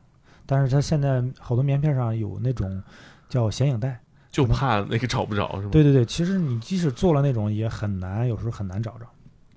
[0.46, 2.82] 但是它现在好多棉片上有那种
[3.28, 4.00] 叫显影带。
[4.36, 5.70] 就怕那个找不着是吗？
[5.72, 9.06] 对对对，其实你即使做了那种也很难，有时候很难找着。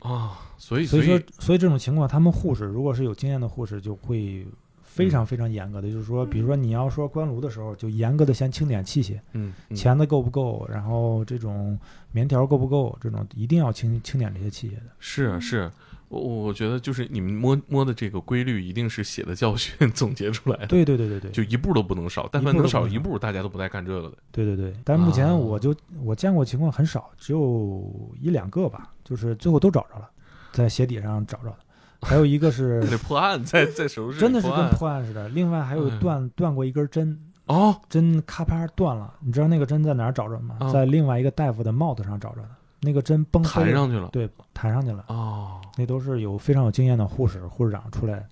[0.07, 4.47] 啊，所以所以说，所以这种情况，他们护士如果是有经验的护士，就会
[4.81, 11.77] 非常非常严格的，就是说，比如说你要说关炉的时候，就严格的先清点器械，嗯，嗯钳子够不够，然后这种
[12.13, 14.83] 棉条够不够，这种一定要清清点这些器械的。
[14.99, 15.69] 是啊是，
[16.09, 20.67] 我我觉得就是你们摸摸的这个规律，一定是写的教训 总结出来的。
[20.67, 24.17] 对对对对对，就一步都不能少，但凡能少少一步，大家都不带干这个的。
[24.31, 30.09] 对对对，但是目前啊我就、我见过情况很少，只有一两个吧，就是最后都找着了，
[30.51, 31.57] 在鞋底上找着的。
[32.01, 39.13] 还有一个是 那破案在在手术室真的是跟破案似的，另外还有哎断断过一根针，哦，针咔啪断了。
[39.19, 40.57] 你知道那个针在哪儿找着吗？
[40.59, 42.49] 啊在另外一个大夫的帽子上找着的，
[42.81, 44.09] 那个针崩弹上去了。
[44.11, 45.05] 对，弹上去了。
[45.07, 48.27] 哦，那都是有非常有经验的护士、护士长出来，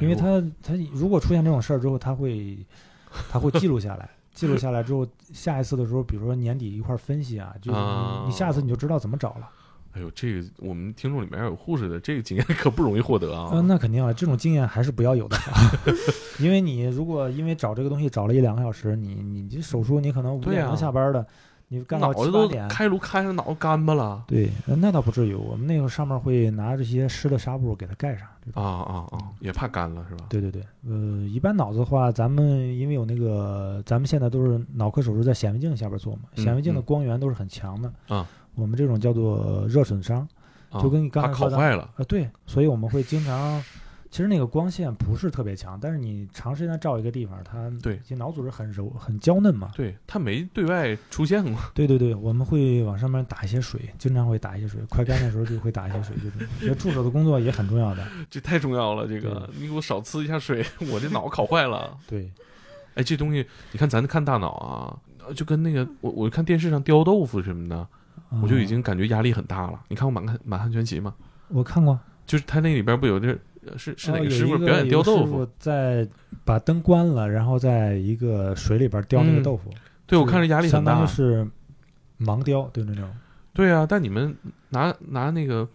[0.00, 2.58] 因为他他如果出现这种事儿之后，他会
[3.30, 9.48] 他会记录下来，记录下来之后，下一次的时候，比如说年底一块儿分析啊，就你你下次你就知道怎么找了。
[9.92, 13.50] 哎呦，这个我们听众里面有护士的，这个经验可不容易获得啊。
[13.52, 15.36] 嗯、那肯定啊，这种经验还是不要有的，
[16.38, 21.26] 因为你如果因为找这个东西找了一两个小时，你你这手术你可能五点钟下班的，
[21.72, 22.68] 你干到脑子都七八点。
[22.68, 24.24] 开颅开上脑子干巴了。
[24.26, 28.26] 对，呃那倒不至于，我们那个上面会拿这些湿的纱布给它盖上。
[28.54, 29.18] 啊啊啊！
[29.38, 30.24] 也怕干了是吧？
[30.28, 30.94] 对对对，呃，
[31.28, 37.92] 一般脑子的话，咱们因为有那个，咱们现在都是脑科手术在显微镜下边做嘛，嗯显微镜的嗯光源都是很强的。
[38.08, 40.26] 啊，我们这种叫做热损伤，
[40.70, 41.88] 啊就跟你刚才说的烤坏了。
[41.98, 43.62] 呃，对，所以我们会经常，
[44.10, 49.70] 其实那个光线不是特别强，但是你长时间照一个地方，它对其实脑组织很柔很娇嫩嘛。
[49.76, 51.60] 对它没对外出现过。
[51.72, 56.48] 对对对，我们会往上面打一些水，经常会打一些水，快干的时候就会打一些水，就是。
[56.60, 58.04] 这助手的工作也很重要的。
[58.28, 61.96] 这太重要了，这个你给我少呲一下水，我这脑烤坏了。
[62.08, 62.32] 对，
[62.94, 67.86] 哎，这东西你看，咱看大脑啊，呃就跟那个我我看电视上雕豆腐什么的，
[68.42, 69.80] 我就已嗯经感觉压力很大了。
[69.86, 71.14] 你看过《满汉满汉全席》吗？
[71.46, 71.96] 我看过。
[72.26, 73.36] 就是它那里边不有这呃
[73.76, 75.46] 是是哪个师傅表演雕豆腐？
[75.58, 76.08] 在
[76.44, 79.70] 把灯关了，然后在一个水里边雕那个嗯豆腐。
[80.06, 81.06] 对，我看着压力很大相当于。
[81.06, 81.46] 是
[82.18, 83.08] 盲雕，对那种。
[83.52, 84.34] 对啊，但你们
[84.68, 85.68] 拿拿那个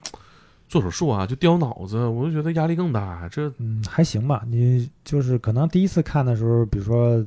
[0.68, 3.28] 做手术啊，就雕脑子，我就觉得压力更大。
[3.30, 4.44] 这嗯，还行吧。
[4.48, 7.26] 你就是可能第一次看的时候，比如说，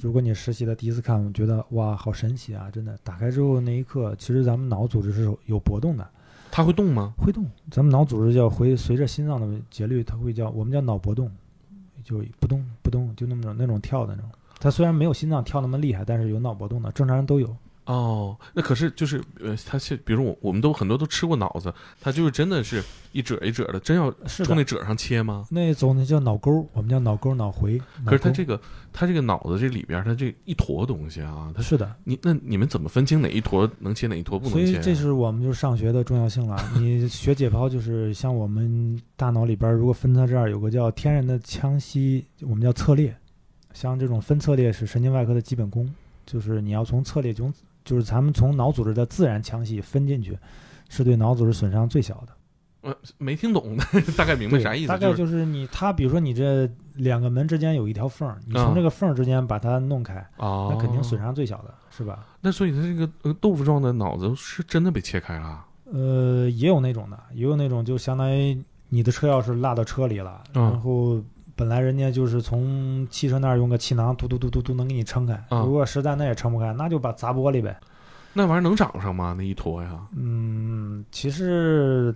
[0.00, 2.70] 如果你实习的第一次看，我觉得哇，好神奇啊！
[2.72, 6.08] 真的，打开之后那一刻，其实咱们脑组织是有有波动的，
[6.50, 7.14] 它会动吗？
[7.16, 7.44] 会动。
[7.70, 11.30] 咱们脑组织叫回随着心脏的节律，它会叫我们叫脑搏动，
[12.02, 14.30] 就不动不动，就那么种那种跳的那种。
[14.58, 17.56] 它虽然没有心脏跳那么厉害，但是有脑搏动的，正常人都有。
[17.86, 25.44] 哦，那可是就是呃，他是比如我我们都很多都吃过脑子，他就是真的是一褶一褶的，真要是的，冲那褶上切吗？
[25.50, 27.78] 那种那叫脑沟，我们叫脑沟、脑回。
[28.04, 28.60] 脑可是他这个
[28.92, 34.64] 他这个脑子这里边，他这一坨东西啊，他是的，你那你们怎么分清哪一坨能切哪一坨不能切啊？
[34.70, 36.56] 所以这是我们就是上学的重要性了。
[36.78, 43.16] 你学解剖，就是像我们大脑里边儿，如果分到这儿有个叫天然的腔隙，我们叫侧裂。
[43.72, 45.88] 像这种分侧裂是神经外科的基本功，
[46.26, 47.52] 就是你要从侧裂中，
[47.84, 50.38] 就是咱们从脑组织的自然腔隙分进去，
[50.88, 52.32] 是对脑组织损伤最小的。
[52.82, 53.76] 呃没听懂，
[54.16, 54.88] 大概明白啥意思？
[54.88, 61.20] 大概就是你，它比如说你这两个门之间有一条缝儿，你啊从这个缝儿之间把它弄开，啊，那肯定损。
[61.20, 62.26] 伤最小的，是吧？
[62.40, 65.62] 那所以它这个呃豆腐状的脑子是真的被切开了。
[65.92, 71.22] 呃，也有那种的，也有那种就相当于你的车钥匙落到车里了，嗯然后
[71.60, 77.78] 本来人家就是从汽车那儿用个气囊嘟嘟嘟嘟嘟能给你撑开，嗯如果实在那也撑不开，那就把砸玻璃呗。
[78.32, 79.34] 那玩意儿能长上吗？
[79.36, 80.00] 那一坨呀？
[80.16, 82.14] 嗯，其实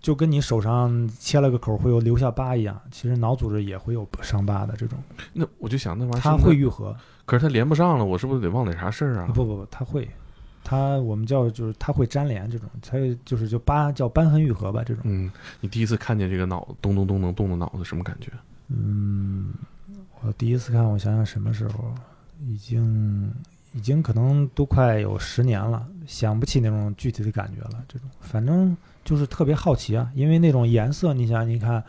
[0.00, 4.96] 就跟你手上切了个口会有留下疤一样，其实脑组织也会有伤疤的这种，
[5.32, 6.94] 那我就想那玩意儿它会愈合。
[7.24, 9.26] 可是它连不上了，我是不是得忘点啥事儿啊？
[9.34, 10.08] 不不不，它会，
[10.62, 15.02] 它我们叫就是它会粘连这种，它就是就疤叫瘢痕愈合吧这种。
[15.06, 15.28] 嗯，
[15.60, 18.30] 你第一次看见这个脑咚咚咚能动的脑子，什么感觉？
[18.68, 19.52] 嗯，
[20.20, 21.94] 我第一次看，我想想什么时候，
[22.46, 23.32] 已经
[23.72, 27.84] 已经可能都快有十年了，想不起那种具体的感觉了。
[27.86, 31.82] 这种反正就是特别好奇啊，因为那种颜色，你想，你看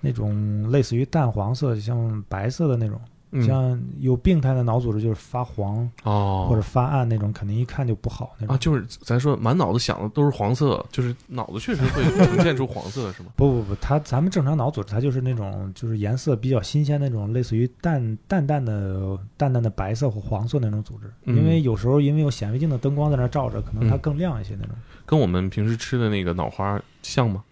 [0.00, 3.00] 那种类似于淡黄色，像白色的那种，
[3.46, 8.54] 像有病态的脑组织就是发黄哦，或者发暗那种，肯定一看就不好那种。
[8.54, 13.30] 啊，就是咱说满脑子想的都是黄色，就是脑子确实会 呈现出黄色，是吗？
[13.36, 21.10] 不不不，它咱们正常脑组织它就是那种就是颜色比较新鲜那种，类似于淡淡淡的淡淡的白色或黄色那种组织。
[21.24, 24.74] 嗯因为有时候因为有显微镜的灯光在那照着，可能它嗯更亮一些那种。
[25.06, 27.42] 跟我们平时吃的那个脑花像吗？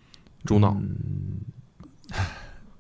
[0.45, 1.40] 猪脑嗯，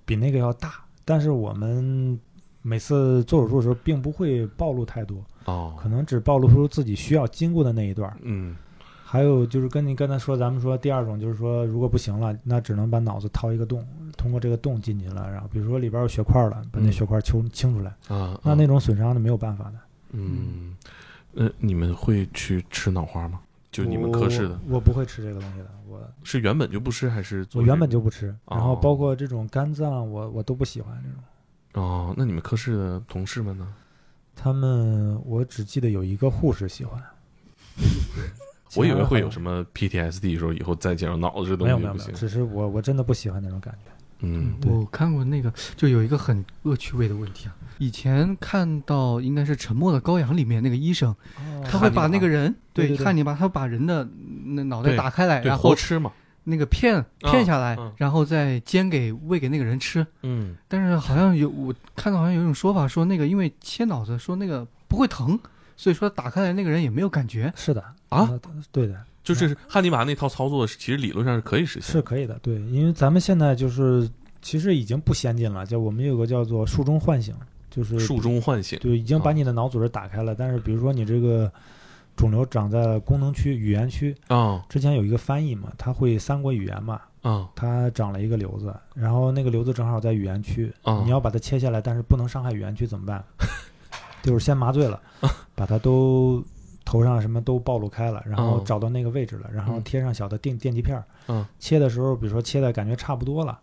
[0.04, 2.18] 比那个要大，但是我们
[2.62, 8.16] 每次做手术的时候并不会暴露太多，哦，可能只暴露出自己需要经过的那一段儿。
[8.22, 8.56] 嗯
[9.02, 13.84] 还有就是跟您刚才说，咱们说第二种就是说，如果不行了，那只能把脑子掏一个洞，
[14.16, 19.72] 通过这个洞进去了，然后比如说里边有血块了，把那嗯血块清清出来，啊，那啊那种损伤是没有办法的。
[20.12, 20.76] 嗯，
[21.34, 23.40] 呃，你们会去吃脑花吗？
[23.72, 31.18] 就你们科室的，我，我不会吃这个东西的，我是原本就不吃还是做我原本就不吃，然后哦包括这种肝脏，我我都不喜欢这种。
[31.72, 32.14] 个哦？
[32.16, 33.66] 那你们科室的同事们呢？
[34.34, 36.98] 他们我只记得有一个护士喜欢，
[38.76, 39.30] 我以为会有。
[39.30, 42.20] 什么 PTSD 说以后再见着脑子这东没有没有没有，西不行。
[42.20, 43.90] 只是我我真的不喜欢那种感觉。
[44.22, 47.56] 嗯我看过那个，就有一个很恶趣味的问题啊。
[47.78, 51.14] 以前看到应该是《沉默的羔羊》里面那个医生，
[51.64, 54.06] 他会把那个人对对对汉尼拔，他把人的
[54.44, 56.12] 那脑袋打开来，然后活吃嘛。
[56.44, 60.06] 那个片片下来嗯，然后再煎给喂给那个人吃。
[60.22, 65.38] 嗯但是好像有我看到好像有一种说法说那个因为切脑子说那个不会疼，
[65.76, 67.52] 所以说打开来那个人也没有感觉。
[67.54, 68.38] 是的啊，那
[68.72, 71.82] 对的，就是汉尼拔那套操作，其实理论上是可以实现。
[71.82, 74.08] 是可以的，对，因为咱们现在就是
[74.42, 77.34] 其实已经不先进了，就我们有个叫做术中唤醒，
[77.70, 78.78] 就是术中唤醒。
[78.80, 81.50] 对，已经把啊你的脑组织打开了，但是比如说你这个
[82.20, 91.00] 肿瘤长在了功能区、语言区，啊之前有一个翻译嘛，他会三国语言嘛，啊他长了一个瘤子，然后那个瘤子正好在语言区，啊！
[91.02, 93.24] 你要把它切下来，但是不能伤害语言区怎么办？
[94.22, 95.00] 就是先麻醉了，
[95.56, 96.44] 把它都
[96.84, 101.04] 头上什么都暴露开了，然后哦找到那个位置了，然后嗯贴上小的电电极片儿。
[101.28, 103.58] 嗯切的时候，比如说切的感觉差不多了，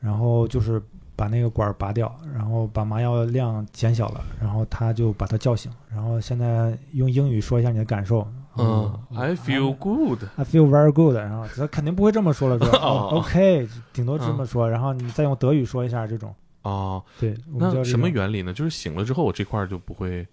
[0.00, 0.82] 然后就是
[1.14, 8.26] 把那个管儿拔掉，然后把麻药量减小了，然后他就把他叫醒，然后现在用英语说一下你的感受。
[8.58, 10.24] 嗯，I feel good。
[10.36, 16.34] I feel very good，然后他肯定不会这么说了，说 哦哦 OK，顶多这么说，然后你再用德语说一下这种。
[16.62, 18.52] 哦，对，那什么原理呢？
[18.52, 20.26] 就是醒了之后，我这块儿就不会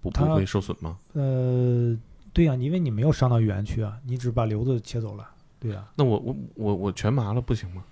[0.00, 0.96] 不不会受损吗？
[1.14, 1.96] 呃，
[2.32, 5.28] 对呀、因为你没有伤到语言区啊，你只把瘤子切走了。
[5.58, 7.82] 对呀、那我我我我全麻了不行吗？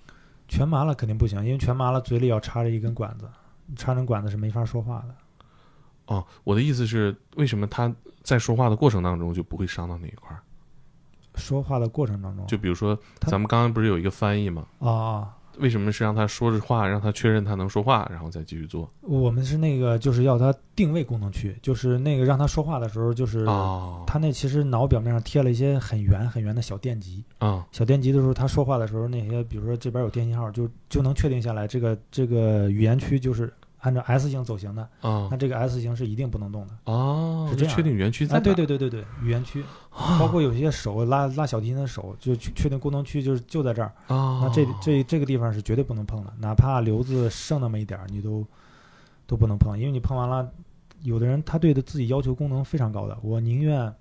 [0.47, 3.29] 全麻了肯定不行，因为全麻了嘴里要插着一根管子，
[3.75, 5.15] 插着管子是没法说话的。
[6.07, 10.41] 哦，我的意思是，为什么他在说话的过程当中就不会伤到那一块儿？
[11.35, 14.65] 说话的过程当中，就比如说，咱们刚刚不是有一个翻译吗？
[14.79, 18.89] 啊啊，为什么是让他说着话，让他确认他能说话，然后再继续做？
[19.01, 27.65] 我们是那个就是要他定位功能区，就是那个让他说话的时候，就是哦，他那其实脑表面上贴了一些很圆很圆的小电极，啊。
[27.71, 33.51] 小电极的时候，他说话的时候，那些比如说这边有电信号，就就能确定下来这个这个语言区就是
[33.85, 36.73] 按照 S 型走形的，啊那这个 S 型是一定不能动的。
[36.85, 38.39] 哦，是这样确定园区在？
[38.39, 39.63] 对对对对对，园区，
[40.19, 43.93] 包括有些手拉拉小提琴的手，就确确定功能区就是就在这儿。
[44.07, 48.43] 啊，那这这这个地方是绝对不能碰的，哪怕瘤子剩那么一点儿，你都
[49.27, 50.51] 都不能碰，因为你碰完了，
[51.03, 53.93] 有的人他对的自己要求功能非常高的，我宁愿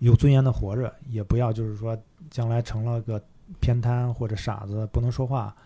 [0.00, 1.96] 有尊严的活着，也不要就是说
[2.30, 3.18] 将来成了个
[3.60, 5.56] 偏瘫或者傻子不能说话，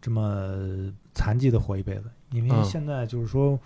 [0.00, 2.04] 这么残疾的活一辈子。
[2.30, 3.58] 因为嗯现在就是说，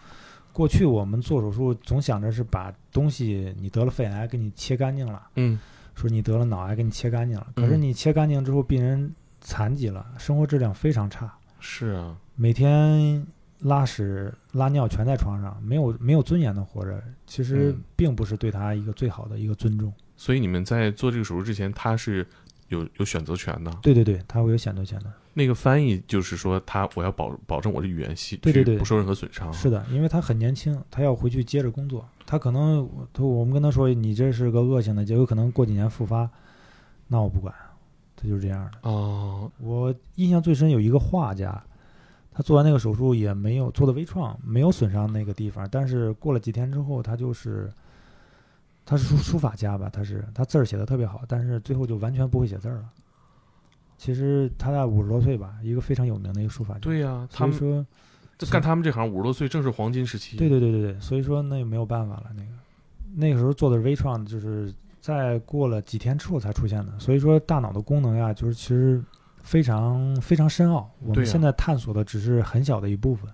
[0.53, 5.23] 过去我们做手术总想着是把东西你得了肺癌给你切干净了。
[5.37, 5.59] 嗯
[5.95, 7.47] 说你得了脑癌，给你切干净了。
[7.55, 13.25] 可是嗯你切干净之后，病人残疾了，生活质量非常差，是啊，每天
[13.61, 19.93] 拉屎拉尿全在床上，没有没有尊严的活着，其实嗯并不是对他一个最好的一个尊重。
[20.17, 22.27] 所以你们在做这个手术之前，他是
[22.69, 23.71] 有有选择权的。
[23.81, 25.13] 对对对，他会有选择权的。
[25.35, 29.53] 那个翻译就是说他我要保保证我的语言系对对对不受任何损伤。
[29.53, 36.31] 是的，因为他很年轻，他要回去接着工作，他可能他我们跟他说你这是个恶性的，就有可能过几年复发，
[37.09, 37.53] 那我不管，
[38.17, 38.89] 他就是这样的。
[38.89, 41.63] 哦，我印象最深有一个画家，
[42.33, 47.73] 他做完那个手术也没有做的微创，没有损伤那个地方，但是过了几天之后，他就是
[48.87, 52.85] 他是书书法家吧，他是他字儿写的特别好，但是最后就完全不会写字儿了。
[54.05, 56.81] 其实他在五十多岁吧，一个非常有名的一个书法家。
[56.81, 57.87] 对呀、他们说，
[58.37, 60.37] 这干他们这行五十多岁正是黄金时期。
[60.37, 62.25] 对对对对对，所以说那也没有办法了。
[62.37, 62.49] 那个
[63.15, 66.93] 那个时候做的是微创，就是在过了几天之后才出现的。
[66.99, 69.03] 所以说大脑的功能呀，就是其实
[69.43, 73.27] 非常非常深奥，我们现在探索的只是很小的一部分。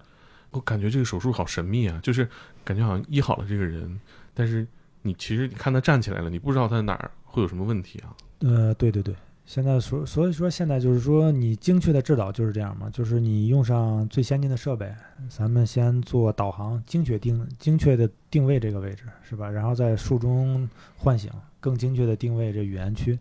[0.53, 2.29] 我感觉这个手术好神秘啊，就是
[2.63, 4.01] 感觉好像医好了这个人，
[4.33, 4.65] 但是
[5.03, 8.15] 你其实你看他站起来了，你不知道他哪儿会有什么问题啊。
[8.39, 9.13] 呃，对对对，
[9.51, 14.95] 现在所所以说现在就是说你精确的制导就是这样嘛，就是你用上最先进的设备，
[15.29, 19.51] 咱们先做导航，精确定精确的定位这个位置是吧？
[19.51, 23.19] 然后在术中唤醒，更精确的定位这语言区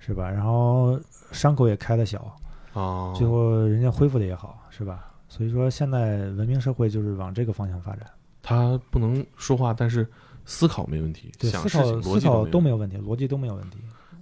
[0.00, 0.28] 是吧？
[0.28, 0.98] 然后
[1.30, 2.36] 伤口也开得小，
[2.72, 5.12] 哦，最后人家恢复的也好是吧？
[5.28, 8.04] 所以说现在文明社会就是往这个方向发展，
[8.42, 10.10] 他不能说话，但是
[10.44, 13.78] 思考没问题，对，思考思考逻辑都都没有问题，逻辑都没有问题。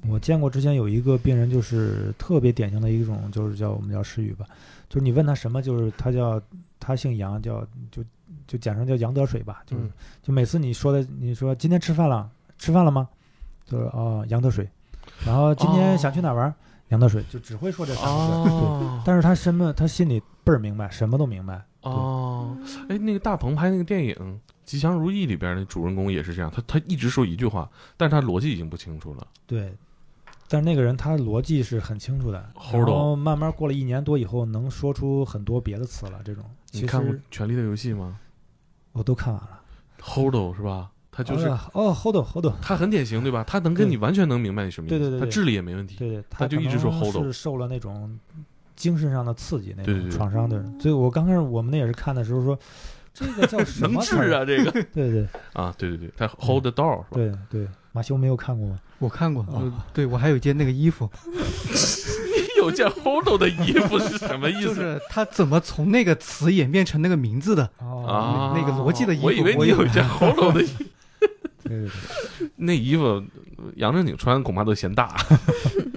[0.09, 4.47] 我见过之前有一个病人，就是特别典型的一种，就是叫我们叫失语吧，
[4.89, 6.41] 就是你问他什么，就是他叫
[6.79, 8.03] 他姓杨，叫就
[8.47, 9.91] 就简称叫杨得水吧，就是、嗯
[10.23, 13.09] 就每次你说的，你说今天吃饭了，吃饭了吗？
[13.67, 14.69] 就是哦杨得水，
[15.25, 16.55] 然后今天想去哪儿玩？
[16.89, 19.03] 杨得水，就只会说这三个字。
[19.05, 21.63] 但是他什么，他心里倍儿明白，什么都明白。
[21.83, 22.57] 哦，
[22.89, 24.15] 哎，那个大鹏拍那个电影
[24.65, 29.27] 《吉祥如意》里边的主人公也是这样，他他一直说一句话，但是他逻辑已经不清楚了。
[29.47, 29.73] 对，
[30.53, 36.21] 但是那个人他逻辑是很清楚的，齁然后慢慢过了一年多以后，能说出很多别的词了。
[36.25, 38.19] 这种其你看过《权力的游戏》吗
[38.91, 39.61] 我都看完了。
[40.01, 40.91] Holdo 是吧？
[41.13, 43.45] 他就是、哦哦，hold on hold on，他很典型，对吧？
[43.47, 45.95] 他能跟对你完全能明白你什么意思，对对对对他智力也没问题。
[45.97, 48.19] 对对，他就一直说 hold 是受了那种
[48.75, 50.81] 精神上的刺激，那种创伤的人。
[50.81, 52.59] 所以我刚开始我们那也是看的时候说，
[53.15, 57.15] 这个叫什么词 啊，这个 对对啊，对对对，他 hold the door 是吧？
[57.15, 58.79] 对对，马修没有看过吗？
[59.01, 61.11] 我看过，哦呃对我还有一件那个衣服，
[61.67, 64.69] 你有件 Holo 的衣服是什么意思？
[64.69, 67.69] 就是他怎么从那个词演变成那个名字的。
[67.79, 70.85] 哦，啊，那个逻辑的衣服我以为你有一件 Holo 的衣服，
[71.65, 71.89] 对 对
[72.39, 73.23] 对， 那衣服
[73.77, 75.17] 杨正景穿恐怕都嫌大。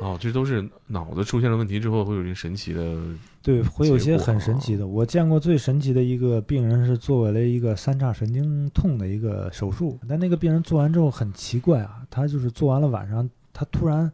[0.00, 2.96] 哦，这都是脑子出现了问题之后会有这神奇的
[3.42, 4.86] 对，会有一些很神奇的。
[4.86, 14.10] 我见过最神奇的一个病人是作为了一个三叉神经痛的一个手术，但那个病人做完之后很奇怪啊，他就是做完了晚上，他突然，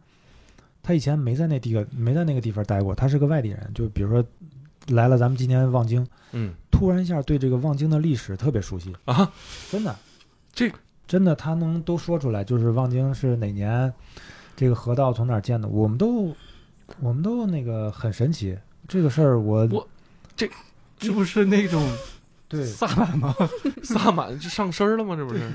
[0.83, 4.25] 他以前没在那地个没在那个地方待过，他是个外地人，就比如说
[4.89, 9.31] 来了咱们今天望京，嗯突然一下对这个望京的历史特别熟悉，啊，
[9.71, 9.95] 真的，
[10.53, 10.73] 这
[11.07, 13.93] 真的他能都说出来，就是望京是哪年，
[14.57, 16.35] 这个河道从哪儿建的，我们都
[17.01, 18.57] 我们都那个很神奇。
[18.87, 19.89] 这个事儿我我
[20.37, 20.49] 这
[20.99, 21.83] 这不是那种
[22.49, 23.35] 对萨满吗？
[23.83, 25.17] 萨满就上身了吗？
[25.17, 25.51] 这不是？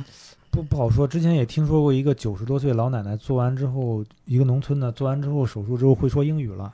[0.51, 1.07] 不不好说。
[1.07, 6.73] 之前也听说过一个九十多岁老奶奶做完之后，一个农村的做完之后手术之后会说英语了，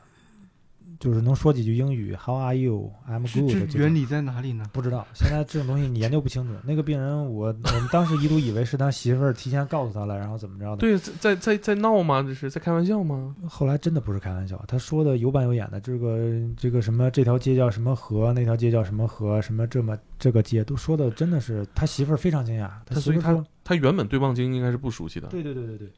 [0.99, 2.91] 就是能说几句英语，How are you?
[3.08, 3.79] I'm good 这这。
[3.79, 4.65] 原理在哪里呢？
[4.71, 6.53] 不知道，现在这种东西你研究不清楚。
[6.63, 10.77] 那个病人我，我们当时一度以为是他媳妇儿提前告诉他了，然后怎么着的。
[10.77, 12.21] 对，在在在在闹吗？
[12.21, 13.36] 这是在开玩笑吗？
[13.47, 16.17] 后来真的不是开玩笑，他说的有板有眼的，这个
[16.55, 25.27] 这个什么这条街叫什么河，那条街叫什么河，什么这么这个街都说的真的是他媳妇儿非常惊讶，他所以他媳妇儿说他原本对望京应该是不熟悉的。
[25.27, 25.91] 对对对对对，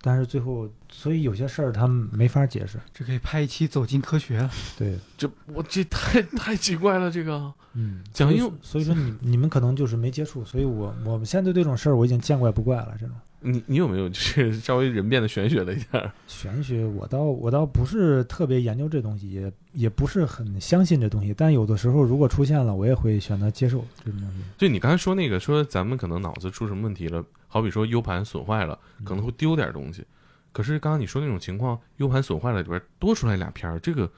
[0.00, 4.40] 但是最后所以有些事儿他们没法解释，这可以拍一期《走进科学》。
[4.78, 13.14] 对，这我这太太奇怪了，这个嗯，讲因为所以说你你们可能就是没接触，所以我我们现在对这种事儿我已经见怪不怪了，这种。
[13.40, 16.10] 你你有没有就是稍微人变得玄学了一点儿？
[16.26, 24.36] 玄学，我倒我倒不是特别研究这东西，也也不是很相信这东西，但有的时候如果出现了，我也会选择接受这种东西。
[24.58, 27.22] 就你刚才说那个，说咱们可能脑子出什么问题了，
[27.56, 30.04] 好比说 U 盘损坏了，可能会丢点东西。
[30.52, 34.10] 可是刚刚你说那种情况，U 盘损坏了里边多出来俩片儿，这个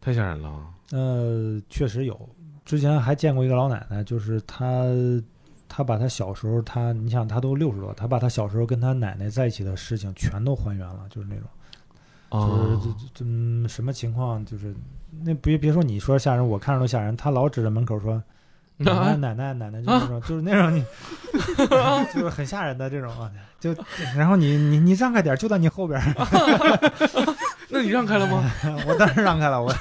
[0.00, 0.64] 太吓人了。
[0.92, 2.28] 呃，确实有，
[2.64, 4.84] 之前还见过一个老奶奶，就是她，
[5.68, 11.48] 她把她小时候，她，你想她都六十多，她把她小时候跟她奶奶在一起的事情全都还原了，就是那种，
[12.30, 14.72] 就是嗯什么情况，就是
[15.24, 18.22] 那别别说你说吓人，我看着都吓人，她老指着门口说。
[18.76, 20.84] 奶奶奶奶奶奶，就是那种，就是那种你，
[22.12, 23.74] 就是很吓人的这种啊，就
[24.16, 26.04] 然后你你你让开点，就在你后边儿
[27.70, 28.50] 那你让开了吗？
[28.86, 29.72] 我当然让开了，我。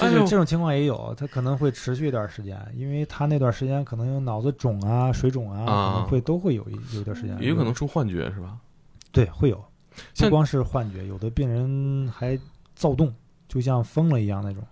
[0.00, 8.56] 就是这种情况也有，他可能会持续一段时间，因为他那段时间可能有脑子肿啊、水肿啊，啊可能会都会有一有一段时间，也有可能出幻觉是吧？
[9.12, 9.62] 对会有，
[10.16, 12.38] 不光是幻觉，有的病人还
[12.74, 13.14] 躁动，
[13.46, 14.62] 就像疯了一样那种。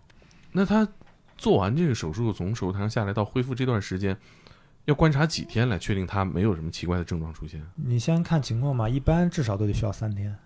[0.50, 0.88] 那他
[1.38, 4.14] 做完这个手术，从手术台上下来到恢复这段时间，
[4.84, 7.64] 要观察几天来确定他没有什么奇怪的症状出现？
[7.76, 10.36] 你先看情况吧，一般至少都得需要三天。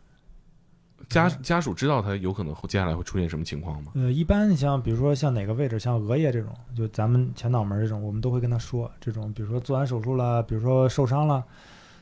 [1.09, 3.91] 家嗯家属知道他有可能接下来会出现什么情况吗？
[3.97, 11.45] 呃，一般你像比如说像哪个位置，像额叶这种，就咱们前脑门这种，我们都会跟他说，这种比如说做完手术了，比如说受伤了，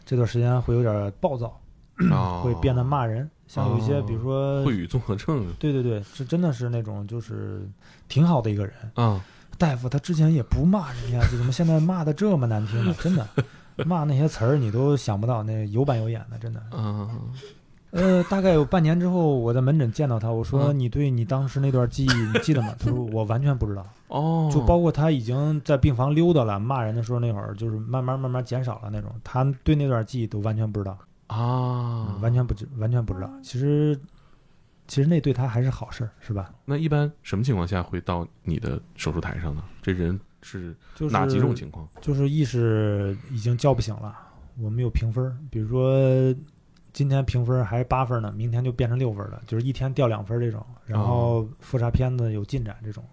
[0.05, 1.59] 这段时间会有点暴躁，
[2.11, 7.69] 啊，会变得骂人，像有一些哦比如说会，语综合症对对对，是真的是那种就是
[8.09, 8.73] 挺好的一个人。
[8.95, 9.21] 啊，
[9.59, 12.95] 大夫他之前也不骂人家，就怎么现在骂的这么难听呢？
[13.01, 13.27] 真的，
[13.85, 16.61] 骂那些词儿你都想不到，那有板有眼的，真的。
[16.71, 17.11] 啊，
[17.91, 30.97] 呃，大概有半年之后，我在门诊见到他，我说：“嗯你对你当时那段记忆你记得吗？”他说： “我完全不知道。”哦，就包括他已经在病房溜达了，骂人的时候那会儿，就是慢慢慢慢减少了那种，他对那段记忆都完全不知道，
[31.31, 33.31] 啊，完全不知完全不知道。
[33.41, 33.99] 其实，
[34.89, 36.53] 其实那对他还是好事儿，是吧？
[36.65, 39.63] 那一般什么情况下会到你的手术台上呢？
[39.81, 41.89] 这人是就是哪几种情况？
[42.01, 44.19] 就是意识已经叫不醒了，
[44.59, 46.35] 我们有评分儿，比如说
[46.93, 50.67] 今天评分儿还八分呢，明天就变成六分了，就是一天掉两分儿这种。
[50.85, 53.05] 然后复查片子有进展这种，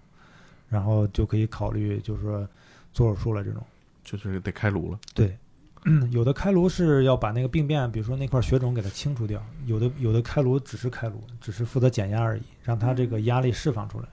[0.67, 2.49] 然后就可以考虑就是说
[2.91, 3.63] 做手术了这种。
[4.03, 4.99] 就是得开颅了。
[5.13, 5.37] 对，
[6.11, 14.05] 有的开颅是要把那个病变，比如说那块血肿给它清除掉；有的有的开颅只是开颅，只是负责减压而已，让它这个压力释放出来。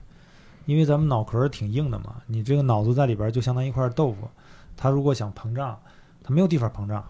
[0.65, 4.27] 因为咱们脑壳儿挺硬的嘛，你这个脑子在里边儿就相当于一块豆腐，
[4.77, 5.77] 它如果想膨胀，
[6.23, 7.03] 它没有地方膨胀，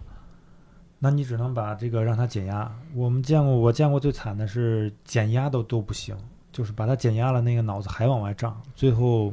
[0.98, 2.70] 那你只能把这个让它减压。
[2.92, 6.16] 我们见过，我见过最惨的是减压都都不行，
[6.50, 9.32] 就是把它减压了，那个脑子还往外胀，最后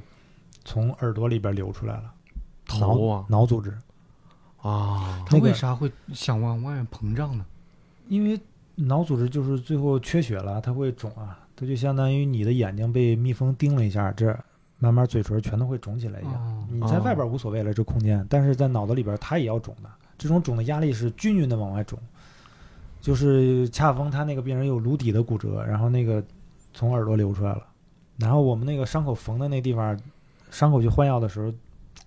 [0.63, 2.13] 从耳朵里边流出来了，
[2.67, 3.75] 头脑组织。
[4.63, 7.45] 啊，他为啥会想往外面膨胀呢？
[8.07, 8.39] 因为
[8.75, 14.35] 脑组织就是最后缺血了，它会肿啊，它就相当于你的眼睛被蜜蜂叮了一下，这
[14.79, 16.33] 慢慢嘴唇全都会肿起来一样。
[16.33, 19.89] 哦，你在外边无所谓了，这空间，但是在脑子里边它也要肿的。
[20.17, 21.99] 这种肿的压力是均匀的往外肿，
[23.01, 26.23] 就是恰逢他那个病人有颅底的骨折，然后那个
[26.73, 27.63] 从耳朵流出来了，
[28.17, 29.99] 然后我们那个伤口缝的那地方，
[30.51, 31.51] 伤口去换药的时候，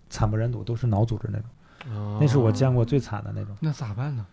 [0.08, 1.46] 惨不忍睹，都是脑组织那种，
[1.88, 3.56] 啊那是我见过最惨的那种。
[3.60, 4.26] 那咋办呢？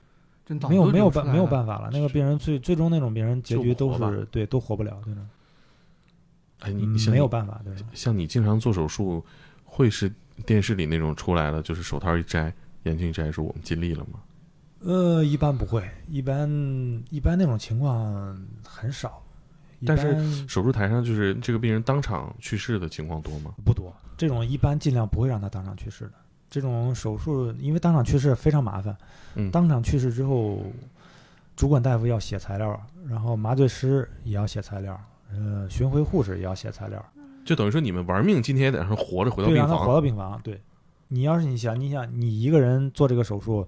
[0.45, 5.21] 这脑没有没有办没有办法了，那个病人最最终那种病人结局都是对都活不了，对的，
[6.59, 7.73] 哎，你嗯你没有办法，对。
[7.93, 9.23] 像你经常做手术，
[9.63, 10.11] 会是
[10.45, 14.19] 电视里那种出来了，就是手套一摘，眼镜一摘，说我们尽力了吗？
[14.81, 16.49] 呃，一般不会，一般
[17.09, 18.37] 一般那种情况
[18.67, 19.23] 很少，
[19.85, 23.53] 但是手术台上就是这个病人当场去世的情况多吗？
[23.63, 26.13] 不多，这种一般尽量不会让他当场去世的。
[26.53, 28.95] 这种手术，因为当场去世非常麻烦，
[29.33, 30.61] 嗯，当场去世之后，
[31.55, 32.79] 主管大夫要写材料，
[33.09, 34.95] 然后麻醉师也要写材料，
[35.31, 37.03] 呃，巡回护士也要写材料，
[37.43, 39.95] 就等于说你们玩命，今天也得让他活着回到对，病让他回房。
[39.95, 40.39] 到病房。
[40.43, 40.61] 对，
[41.07, 43.67] 你要是你想，你想你一个人做这个手术，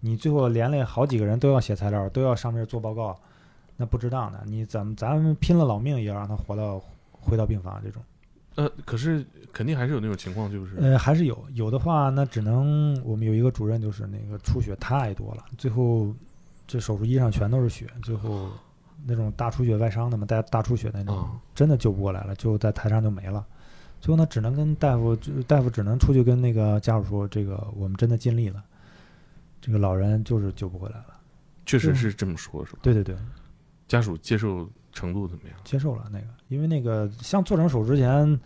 [0.00, 3.16] 你最后连累好几个人都要写材料，都要上面做报告，
[3.76, 4.40] 那不值当的。
[4.44, 6.82] 你咱们咱们拼了老命也要让他活到
[7.12, 8.02] 回到病房这种。
[8.56, 16.14] 呃，可是肯定还是有那种情况，就是呃，还是有有的话，那只能我们有一个主任，就是那个出血太多了，最后
[16.66, 18.48] 这手术衣上全都是血，最后
[19.04, 23.44] 那种大出血外伤的嘛，带大出血那种，啊真的救不过来了，就在台上就没了。
[24.00, 28.62] 最后呢，只能跟大夫，就大夫只能出去跟那个家属说，这个我们真的尽力了，
[29.60, 31.06] 这个老人就是救不回来了。
[31.66, 32.80] 确实是这么说，是吧？
[32.82, 33.16] 对对对，
[33.88, 35.58] 家属接受程度怎么样？
[35.64, 38.40] 接受了那个，因为那个像做成手术之前，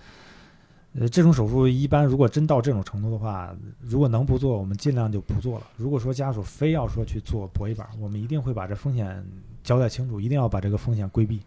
[0.94, 5.66] 呃，这种手术一般如果真到这种程度的话，如果能不做，我们尽量就不做了。
[5.76, 9.24] 如果说家属非要说去做搏一把，我们一定会把这风险
[9.62, 11.40] 交代清楚，一定要把这个风险规避。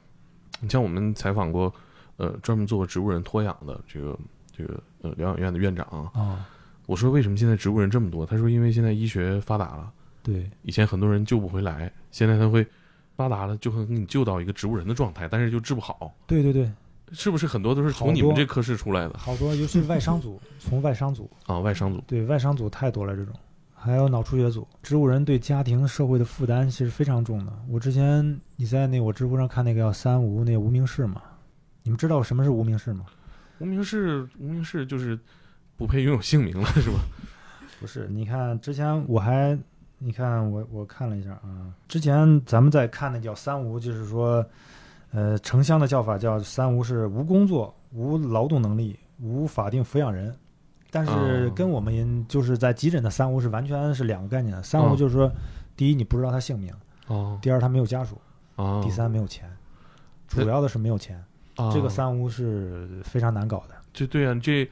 [0.60, 1.74] 你像我们采访过，
[2.18, 4.18] 呃，专门做过植物人脱氧的这个
[4.56, 6.50] 这个呃疗养院的院长啊，啊、
[6.86, 8.26] 我说为什么现在植物人这么多？
[8.26, 9.92] 他说因为现在医学发达了，
[10.22, 12.64] 对以前很多人救不回来，现在他会
[13.22, 16.72] 发达了，就会给你救到一个植物人的状态，但是就治不好，对对对，
[17.12, 21.60] 是不是很多都是从你们这科室出来的好多，尤其是外伤组， 从外伤组，啊？
[21.60, 23.36] 外伤组对外伤组太多了，这种
[23.76, 27.54] 还有脑出血组，植物人对家庭社会的负担其实非常重的。
[27.70, 31.22] 我之前你在那我知乎上看那个叫三无那个无名氏嘛，
[31.84, 33.06] 你们知道什么是无名氏吗？
[33.60, 35.20] 无名氏，无名氏就是
[35.78, 37.00] 不配拥有姓名了，是吧？
[37.80, 39.58] 不是，你看之前我还，
[40.04, 44.44] 你看我我看了一下啊，之前咱们在看那叫三无，就是说，
[45.12, 50.36] 呃，城乡的叫法叫三无是无工作、无劳动能力、无法定抚养人，
[50.90, 54.62] 但是哦跟我们就是在急诊的三无是完全是两个概念。
[54.64, 55.32] 三无哦就是说，
[55.78, 56.74] 第一你不知道他姓名，
[57.08, 58.20] 哦第二他没有家属，
[58.56, 59.48] 哦，第三没有钱，
[60.28, 61.24] 主要的是没有钱。
[61.58, 63.76] 啊这个三无是非常难搞的。
[63.94, 64.68] 这对啊，这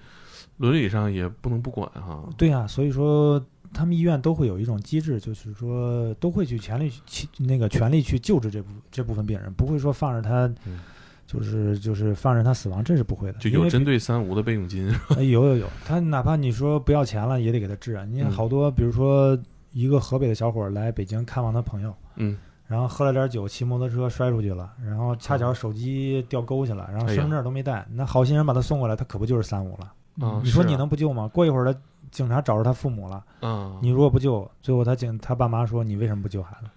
[0.58, 2.24] 伦理上也不能不管哈。
[2.38, 3.40] 对呀、所以说
[3.74, 10.80] 他们医院都会有一种机制，就是说都会去全力去那个全力去救治这部这部分病人，不会说放着他嗯，
[11.28, 13.40] 就是就是放任他死亡，这是不会的。
[13.40, 18.06] 就有针对三无的备用金，呃有有有，他哪怕你说不要钱了，也得给他治啊。
[18.06, 19.38] 你好多，比如说
[19.72, 29.92] 一个河北的小伙来北京看望他朋友，嗯然后喝了点酒，骑摩托车摔出去了，然后恰巧手机掉沟去了，然后身份证都没带，那好心人把他送过来，他可不就是三无了？
[30.22, 31.28] 啊你说你能不救吗？
[31.30, 31.80] 过一会儿他
[32.12, 36.68] 警察找着他父母了，嗯，你如果不救，最后他警他爸妈说你为什么不救孩子？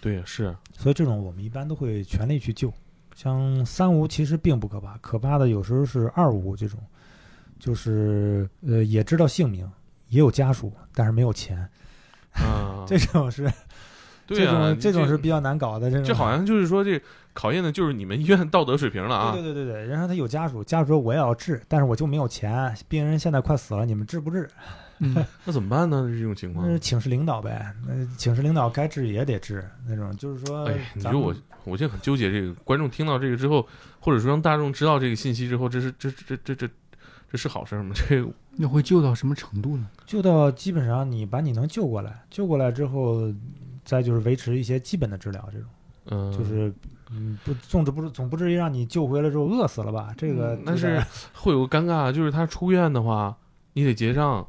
[0.00, 2.72] 对是所以这种我们一般都会全力去救。
[3.14, 6.78] 像三无其实并不可怕，可怕的有时候是二无这种，
[7.58, 9.68] 就是呃也知道姓名，
[10.08, 11.68] 也有家属，但是没有钱，
[12.32, 13.52] 啊， 这种是、
[14.28, 15.90] 对啊，这种这种是比较难搞的。
[15.90, 17.00] 这种这好像就是说这
[17.32, 19.32] 考验的就是你们医院道德水平了啊！
[19.32, 24.48] 对对对对对，然后他有家属，家属说我也要治，但是我就没有钱，病人现在快死了，你们治不治？
[24.98, 25.14] 嗯，
[25.46, 26.06] 那怎么办呢？
[26.12, 33.66] 这种情况那，是请示领导呗，那请示领导该治也得治，那种就是说，哎，你说我我现在很纠结，这个观众听到这个之后，
[34.00, 36.68] 或者说让大众知道这个信息之后，这是这这这这
[37.30, 37.94] 这是好事吗？
[37.94, 38.28] 这个
[38.60, 39.86] 那会救到什么程度呢？
[40.04, 43.32] 救到基本上你把你能救过来，救过来之后，
[43.88, 45.68] 再就是维持一些基本的治疗，这种
[46.10, 46.70] 嗯，就是
[47.10, 50.12] 嗯不总之不是总不至于让你救回来之后饿死了吧？
[50.16, 53.34] 这个嗯但是 会有个尴尬，就是他出院的话，
[53.72, 54.46] 你得结账。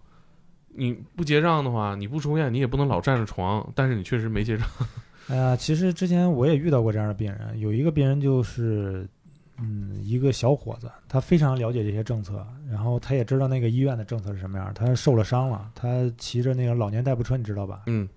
[0.71, 3.67] 你不结账的话，你不出院，你也不能老占着床。
[3.75, 4.67] 但是你确实没结账，
[5.27, 9.09] 哎呀，其实之前我也遇到过这样的病人，有一个病人就是，
[9.57, 17.81] 嗯，一个小伙子，他非常了解这些政策，然后他也知道那个医院的政策是什么样，他受了伤了，他骑着那个老年代步车，你知道吧？
[17.87, 18.07] 嗯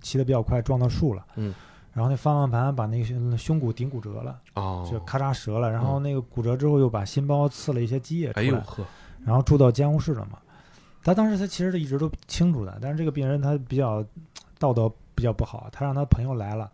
[0.00, 1.54] 骑得比较快，撞到树了，嗯，
[1.92, 8.84] 然后那方向盘把那个胸胸骨顶骨折了，哦，就咔嚓折了，然后那个骨折之后又把心包刺了一些积液出来，哎呦呵，
[9.24, 10.38] 然后住到监护室了嘛。
[11.04, 14.04] 他当时他其实一直都清楚的，但是这个病人他比较
[14.58, 16.70] 道德比较不好，他让他朋友来了，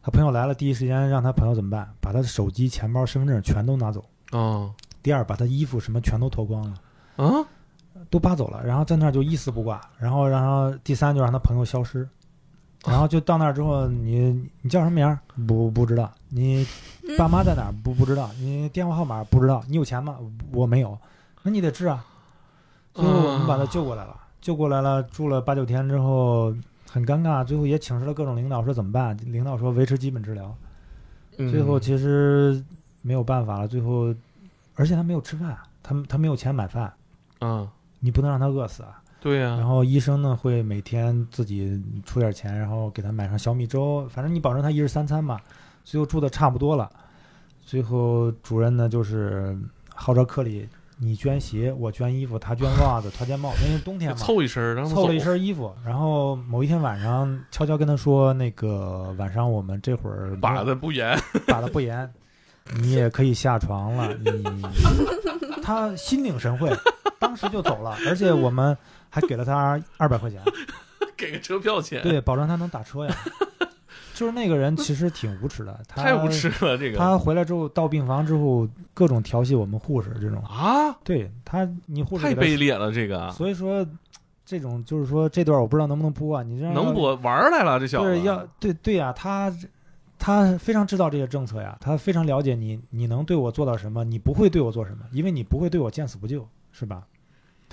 [0.00, 1.92] 他朋友来了，第一时间让他朋友怎么办？
[2.00, 4.04] 把他的手机、钱包、身份证全都拿走。
[4.32, 4.72] 哦。
[5.02, 6.76] 第二，把他衣服什么全都脱光了，
[7.16, 7.46] 啊，
[8.08, 9.78] 都扒走了，然后在那儿就一丝不挂。
[9.98, 12.08] 然后，然后第三就让他朋友消失，
[12.86, 15.18] 然后就到那儿之后，你你叫什么名儿？
[15.46, 16.12] 不不知道。
[16.28, 16.66] 你
[17.16, 17.72] 爸妈在哪儿？
[17.82, 18.30] 不不知道。
[18.38, 19.62] 你电话号码不知道。
[19.68, 20.18] 你有钱吗？
[20.52, 20.98] 我没有。
[21.42, 22.04] 那你得治啊。
[22.92, 26.54] 最后我们把他救过来了，救过来了，住了八九天之后
[26.90, 29.16] 很尴尬，最后也请示了各种领导说怎么办？
[29.24, 30.54] 领导说维持基本治疗。
[31.36, 32.62] 嗯最后其实
[33.02, 34.14] 没有办法了，最后
[34.76, 36.92] 而且他没有吃饭，他他没有钱买饭，
[37.40, 37.66] 啊，
[37.98, 39.02] 你不能让他饿死啊。
[39.24, 45.40] 对呀、然后医生呢会每天自己出点钱，然后给他买上小米粥，反正你保证他一日三餐吧。
[45.82, 46.90] 最后住的差不多了，
[47.62, 49.58] 最后主任呢就是
[49.94, 50.68] 号召科里，
[50.98, 55.74] 你捐鞋，我捐衣服，他捐袜子，他捐帽子，因为冬天嘛，凑一身，然后凑了一身衣服。
[55.86, 62.12] 然后某一天晚上，悄悄跟他说，那个晚上我们这会儿 把的不严，把的不严，
[62.76, 64.14] 你也可以下床了。
[64.16, 64.44] 你
[65.64, 66.70] 他心领神会，
[67.18, 68.76] 当时就走了，而且我们
[69.14, 70.42] 还给了他二百块钱，
[71.16, 73.14] 给个车票钱，对，保证他能打车呀。
[74.12, 83.86] 就是那个人其实挺无耻的，他太无耻了，这个他回来之后到病房之后，各种调戏我们护士，这种啊，对他，你护士太卑劣了，这个所以说，
[84.44, 86.42] 这种就是说这段我不知道能不能播啊？
[86.42, 89.52] 你这样能播玩儿来了，这小子对，要对对呀、他
[90.18, 97.02] 他非常知道这些政策呀，他非常了解你，你能对我做到什么，你不会对我做什么，因为你不会对我见死不救，是吧？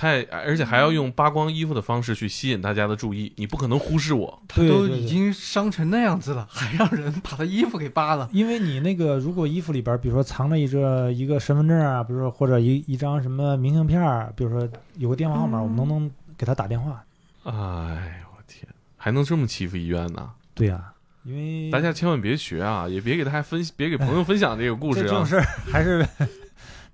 [0.01, 4.41] 太，而且还要用扒光衣服的方式去吸引大家的注意，你不可能忽视我。
[4.47, 8.27] 他都已经伤成那样子了，还让人把他衣服给扒了。
[8.33, 17.03] 因为你那个如果衣服里边，比如说藏着一个一个身份证啊，比如说或者一一张什么明信片儿，比如说有个电话号码，我们能不能给他打电话？
[17.43, 20.31] 哎，我天，还能这么欺负医院呢？
[20.55, 25.03] 对呀、因为大家千万别学啊，也别给大家分，别给朋友分享这个故事啊。
[25.03, 26.03] 这这种事儿还是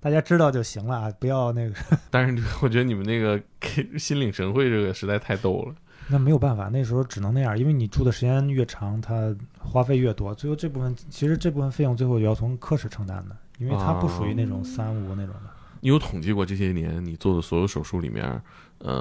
[0.00, 1.74] 大家知道就行了啊，不要那个。
[2.10, 5.74] 但是我觉得你们那个给 心领神会这个实在太逗了。
[6.10, 15.50] 那没有办法，那时候只能那样，因为你住的时间越长，它花费越多，最后这部分其实这部分费用最后也要从科室承担的，因为它不属于那种三无那种的。
[15.80, 18.40] 你有统计过这些年你做的所有手术里面，
[18.78, 19.00] 嗯、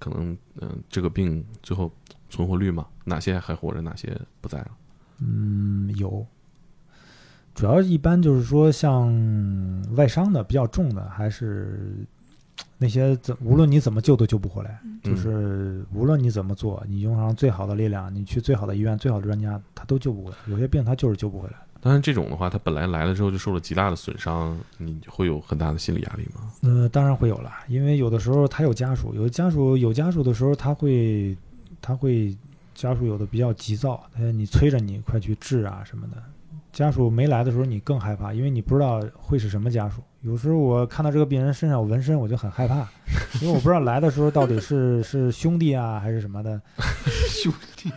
[0.00, 1.92] 可能嗯、这个病最后
[2.30, 2.86] 存活率吗？
[3.04, 4.68] 哪些还活着，哪些不在了？
[5.20, 6.26] 嗯，有，
[7.56, 9.10] 主要一般就是说像
[9.96, 12.06] 外伤的比较重的，还是
[12.76, 20.36] 那些怎无论你怎么救都救不回来，就嗯是无论你怎么做，你用上最好的力量，你去最好的医院、最好的专家，他都救不回来。
[20.48, 21.54] 有些病他就是救不回来。
[21.80, 26.50] 当然，这种的话，他本来来了之后就受了极大的损伤，你会有很大的心理压力吗？
[26.62, 31.36] 呃，当然会有了，因为有的时候他有家属，有的家属有家属的时候，他会
[31.80, 32.36] 他会
[32.74, 36.16] 家属有的比较急躁，他你催着你快去治啊什么的。
[36.76, 40.02] 家属没来的时候，你更害怕，因为你不知道会是什么家属。
[40.26, 42.78] 有时候我看到这个病人身上有纹身，我就很害怕，
[43.40, 46.60] 因为我不知道来的时候到底是是兄弟啊还是什么的。
[47.30, 47.92] 兄弟，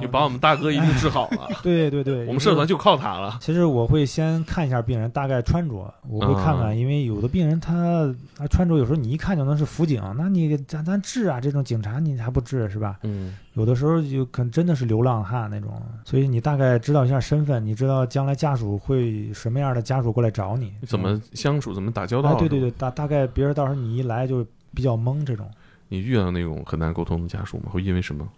[0.00, 3.38] 你把我们大哥一定治好了， 对对对，我们社团就靠他了。
[3.40, 12.98] 其实我会先看一下病人大概穿着，我会看看，嗯因为有的病人他他穿着有时候你一看就能是辅警，那你咱咱治啊，这种警察你还不治是吧？
[13.04, 22.30] 嗯有的时候就可能真的是流浪汉那种，所以你大概知道一下身份，你知道将来家属会什么样的家属过来找你，你怎么相处，怎么打交道？
[22.30, 25.50] 哎，对对对，大大概别人到时候你一来就比较懵这种。
[25.88, 27.70] 你遇到那种很难沟通的家属吗？
[27.70, 28.28] 会因为什么？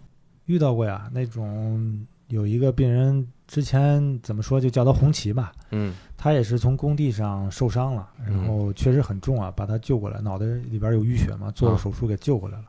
[0.45, 12.65] 遇到过呀，那种有一个病人之前怎么说就叫他红旗吧，嗯他也是从工地上受伤了，然后确实很重啊，把他救过来，脑袋里边有淤血嘛，做了手术给救过来了。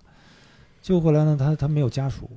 [0.81, 2.29] 救过来呢，他他没有家属，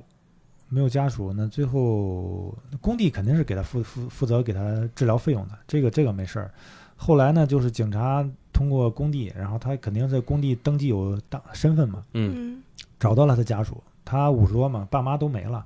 [0.68, 6.50] 没有家属那，最后工地肯定是给他负负负责给他治疗费用的，这个这个没事儿。
[6.96, 12.62] 后来呢，就是警察通过工地，然后他肯定在工地登记有当身份嘛，嗯嗯
[12.98, 15.64] 找到了他家属，他五十多嘛，爸妈都没了，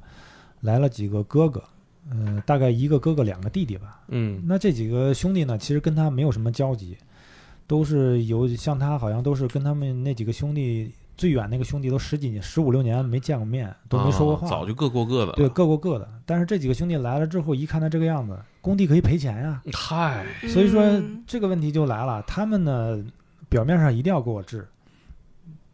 [0.61, 1.63] 来了几个哥哥，
[2.11, 4.01] 呃，大概一个哥哥两个弟弟吧。
[4.09, 6.97] 嗯那这几个兄弟呢，其实跟他没有什么交集，
[7.69, 10.91] 都是有像他好像都是跟他们那几个兄弟
[11.21, 15.33] 最远那个兄弟都十几年、十五六年没见过面，都没说过话，啊早就各过各的。
[15.33, 16.09] 对各过各的。
[16.25, 22.99] 但是这几个兄弟来了之后，一看他这个样子，工地可以赔钱呀，嗨，所以说嗯这个问题就来了，他们呢
[23.51, 24.67] 表面上一定要给我治，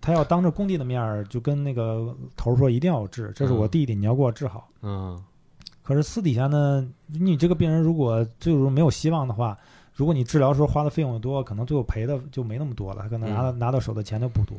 [0.01, 4.69] 他要当着工地的面儿就跟那个头儿说一定要治，这是我嗯弟弟，你要给我治好。
[4.83, 5.17] 嗯
[5.85, 9.57] 可是私底下呢，你这个病人如果最终没有希望的话，
[9.95, 14.59] 如果你治疗时候花的费用多，可能最后赔的就没那么多了，他可能拿到、拿到手的钱就不多。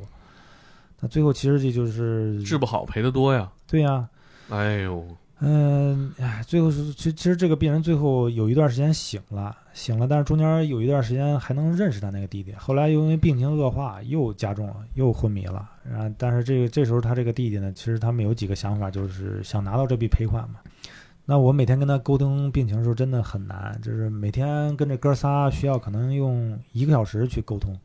[0.99, 3.49] 那最后其实这就是治不好赔的多呀。
[3.67, 4.07] 对呀、
[4.49, 5.05] 哎呦，
[5.39, 15.69] 嗯，哎，最后是其其实这个病人最后有一段时间醒了，醒了，但是中间有一段时间还能认识他那个弟弟，后来又因为病情恶化又加重了，又昏迷了。
[15.83, 20.55] 然后，但是这个这时候他这个弟弟呢，其实他们有几个想法，就是想拿到这笔赔款嘛。
[21.29, 27.77] 那我每天跟他沟通病情的时候真的很难，就是每天跟这哥仨需要可能用一个小时去沟通，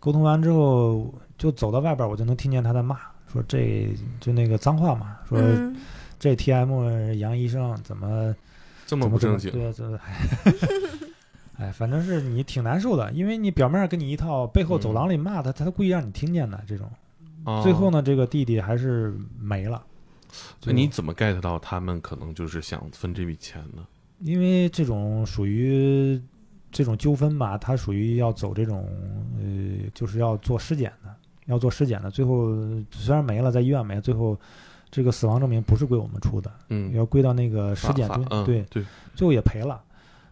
[0.00, 1.12] 沟通完之后
[1.42, 2.96] 就走到外边，我就能听见他在骂，
[3.32, 3.88] 说这
[4.20, 5.38] 就那个脏话嘛，说。
[5.40, 5.74] 嗯
[6.22, 8.32] 这 TM 杨医生怎么
[8.86, 9.98] 这么怎么不正经，对，对
[11.58, 16.88] 哎，反正是你挺难受的，因为你表面上跟你一套，背后走廊里骂他，他故意让你听见的这种。
[17.42, 17.90] 啊最后？
[17.90, 19.84] 呢，这个弟弟还是没了。
[20.62, 23.84] 那你怎么 get 到他们可能就是想分这笔钱呢？
[24.20, 26.22] 因为这种属于
[26.70, 28.88] 这种纠纷吧，它属于要走这种
[29.40, 31.12] 呃，就是要做尸检的，
[31.46, 32.10] 要做尸检的。
[32.10, 32.50] 最后
[32.90, 34.38] 虽然没了，在医院没了，最后
[34.90, 38.22] 这个死亡证明不是归我们出的，嗯，要归到那个尸检中。
[38.24, 38.84] 法法嗯对，对，
[39.14, 39.82] 最后也赔了。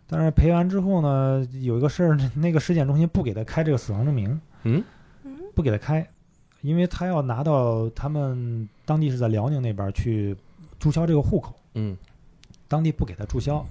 [0.06, 4.82] 但是赔完之后呢，有一个事儿，那个尸检中心不给他开这个死亡证明，嗯
[5.22, 6.04] 嗯不给他开，
[6.62, 10.36] 因为他要拿到他们当地是在辽宁那边去
[10.80, 11.96] 注销这个户口，嗯
[12.66, 13.64] 当地不给他注销，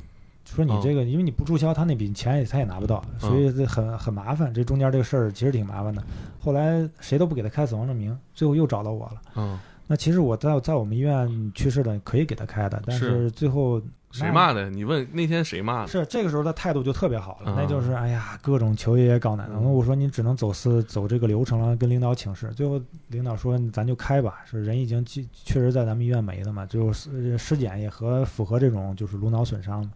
[0.45, 4.53] 说你哦这个，因为你不注销，他那笔钱也他也拿不到，所以这很很麻烦。
[4.53, 6.03] 这中间这个事儿其实挺麻烦的。
[6.39, 9.21] 后来谁都不给他开死亡证明，最后又找到我了。
[9.35, 13.81] 嗯，那其实我在在我们医院去世的可以给他开的，但是是最后
[14.11, 14.71] 谁骂的？
[14.71, 15.87] 你问那天谁骂的？
[15.87, 19.53] 是这个时候他态度就特别好了，啊那就是哎呀，各种求爷爷告奶奶。
[19.55, 22.51] 嗯我说你只能走私走这个流程了，跟领导请示。
[22.55, 29.87] 最后领导说咱就开吧，是人已经确确实在咱们医院没了嘛，就是尸检也和符合这种就是颅脑损伤，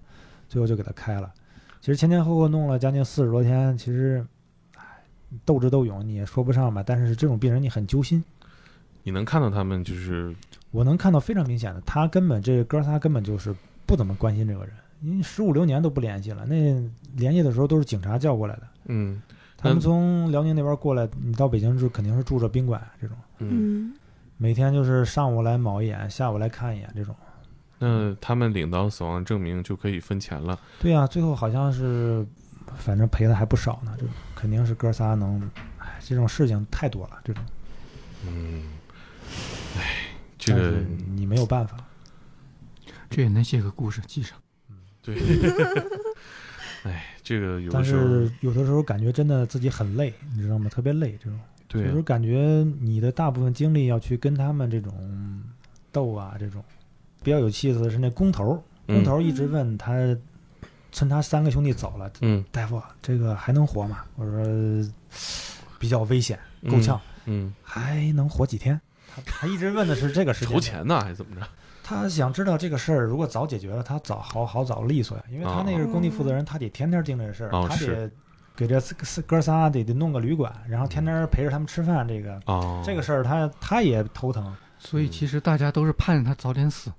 [0.53, 1.33] 最后就给他开了。
[1.81, 4.23] 其实前前后后弄了将近四十多天，其实
[4.75, 4.83] 唉
[5.43, 8.23] 斗智斗勇你也说不上吧，但是这种病人你很揪心。
[9.01, 10.33] 你能看到他们就是
[10.69, 13.53] 我能看到非常明显的，他根本这哥仨根本就是
[13.87, 16.45] 不怎么关心这个人，因为十五六年都不联系了。
[16.45, 16.55] 那
[17.15, 19.19] 联系的时候都是警察叫过来的，嗯
[19.57, 23.49] 他们嗯从辽宁那边过来，你到北京住肯定是住着宾馆这种，嗯，
[23.89, 23.93] 嗯
[24.37, 27.15] 每天就是上午来卯一眼，下午来看一眼这种。
[27.83, 30.57] 那他们领到死亡证明就可以分钱了。
[30.79, 32.25] 对啊、最后好像是，
[32.77, 33.93] 反正赔的还不少呢。
[33.99, 34.05] 这
[34.35, 35.41] 肯定是哥仨能，
[35.77, 37.43] 哎，这种事情太多了，这种，
[38.25, 38.63] 嗯，
[39.77, 40.07] 哎，
[40.37, 40.77] 这个
[41.13, 41.77] 你没有办法。
[43.09, 44.37] 这也能写个故事记上。
[45.01, 45.15] 对，
[46.83, 50.69] 哎，这个有但的时候是有的时候感觉真的自己很累，你知道吗？
[50.69, 51.37] 特别累，这种。
[51.73, 55.43] 有对时候感觉你的大部分精力要去跟他们这种
[55.91, 56.63] 斗啊，这种
[57.23, 58.55] 比较有意思的是那工头儿，
[58.87, 59.93] 工嗯头儿一直问他，
[60.91, 64.03] 趁他三个兄弟走了，嗯大夫这个还能活吗？
[64.15, 64.93] 我说
[65.79, 66.37] 比较危险，
[66.69, 68.79] 够呛，嗯，还能活几天？
[69.15, 71.47] 他他一直问的是这个时间筹，钱呢还是怎么着？
[71.83, 78.09] 他想知道这个事儿如果早解决了，他早好好早利索呀，因为他那个是工地负责人，他得天天盯这事儿，他得
[78.55, 82.39] 给这四四哥仨得得弄个旅馆，然后天天陪着他们吃饭，这个。
[82.45, 86.91] 哦，这个事儿他他也头疼，所以其实大家都是盼着他早点死，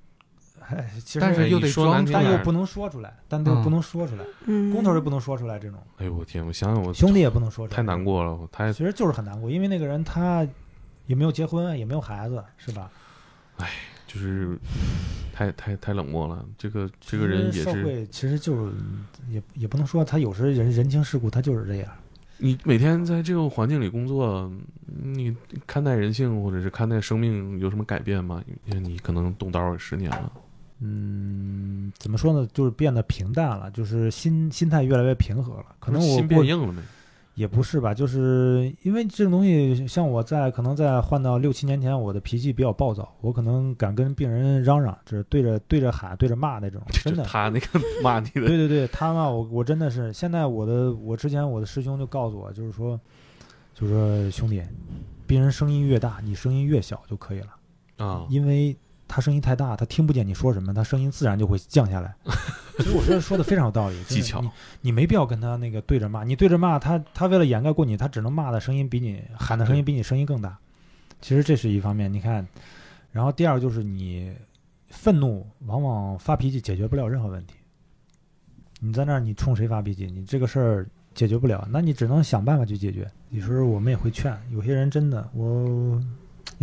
[0.69, 10.47] 哎， 其实但是又得说装但又不能说出来，但又嗯不能说出来，嗯，工头也不能说出来，这种哎呦我天，我想想我兄弟也不能说出来，太难过了，我太其实就是很难过，因为那个人他
[11.07, 12.91] 也没有结婚，也没有孩子，是吧？
[13.59, 13.69] 哎
[14.07, 14.57] 就是
[15.33, 16.45] 太太太冷漠了。
[16.57, 18.73] 这个这个人也是社会其实就是
[19.29, 21.91] 也也不能说他有时人人情世故，他就是这样。
[22.37, 24.51] 你每天在这个环境里工作，
[24.87, 25.35] 你
[25.67, 28.43] 看待人性或者是看待生命有什么改变吗？
[28.67, 30.33] 因为你可能动刀也十年了。
[30.81, 32.47] 嗯，怎么说呢？
[32.53, 35.67] 就是变得平淡了，就是心心态越来越平和了。
[35.79, 36.83] 可能我心变硬了没？
[37.37, 47.25] 也不是吧，就是因为这种东西，像我在可能在换到六七年前，我的脾气比较暴躁，我可能敢跟病人嚷嚷，就是对着对着喊、对着骂那种， 真的。
[47.25, 53.01] 他那个骂你的，对对对，他骂我，我真的是现在我的我之前我的师兄就告诉我，就是说，
[53.75, 54.63] 就是说兄弟，
[55.27, 57.49] 病人声音越大，你声音越小就可以了，
[57.97, 58.77] 啊，因为
[59.07, 62.15] 他声音太大，他听不见你说什么，他声音自然就会降下来。
[62.79, 64.51] 其实我觉得说的非常有道理， 技巧你
[64.81, 70.59] 你没必要跟他那个对着骂，你对着骂他，他为了掩盖过你，他只能骂的声音比你喊的声音比你声音更大。
[71.21, 72.47] 其实这是一方面，你看，
[73.13, 74.33] 然后第二个就是你
[74.89, 77.55] 愤怒，往往发脾气解决不了任何问题。
[78.81, 80.07] 你在那儿，你冲谁发脾气？
[80.07, 83.11] 你这个事儿解决不了，那你只能想办法去解决。
[83.31, 86.03] 有时候我们也会劝，有些人真的，我